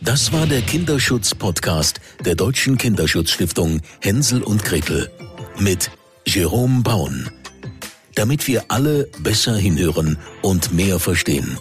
Das 0.03 0.33
war 0.33 0.47
der 0.47 0.63
Kinderschutz-Podcast 0.63 2.01
der 2.25 2.33
Deutschen 2.33 2.75
Kinderschutzstiftung 2.75 3.81
Hänsel 3.99 4.41
und 4.41 4.65
Gretel 4.65 5.11
mit 5.59 5.91
Jerome 6.25 6.81
Baun. 6.81 7.29
Damit 8.15 8.47
wir 8.47 8.63
alle 8.69 9.07
besser 9.19 9.55
hinhören 9.55 10.17
und 10.41 10.73
mehr 10.73 10.99
verstehen. 10.99 11.55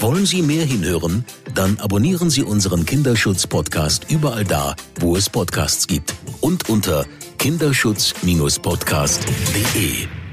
Wollen 0.00 0.24
Sie 0.24 0.40
mehr 0.40 0.64
hinhören? 0.64 1.26
Dann 1.54 1.78
abonnieren 1.78 2.30
Sie 2.30 2.42
unseren 2.42 2.86
Kinderschutz-Podcast 2.86 4.10
überall 4.10 4.44
da, 4.44 4.74
wo 5.00 5.14
es 5.14 5.28
Podcasts 5.28 5.86
gibt 5.86 6.14
und 6.40 6.70
unter 6.70 7.04
kinderschutz-podcast.de. 7.38 10.23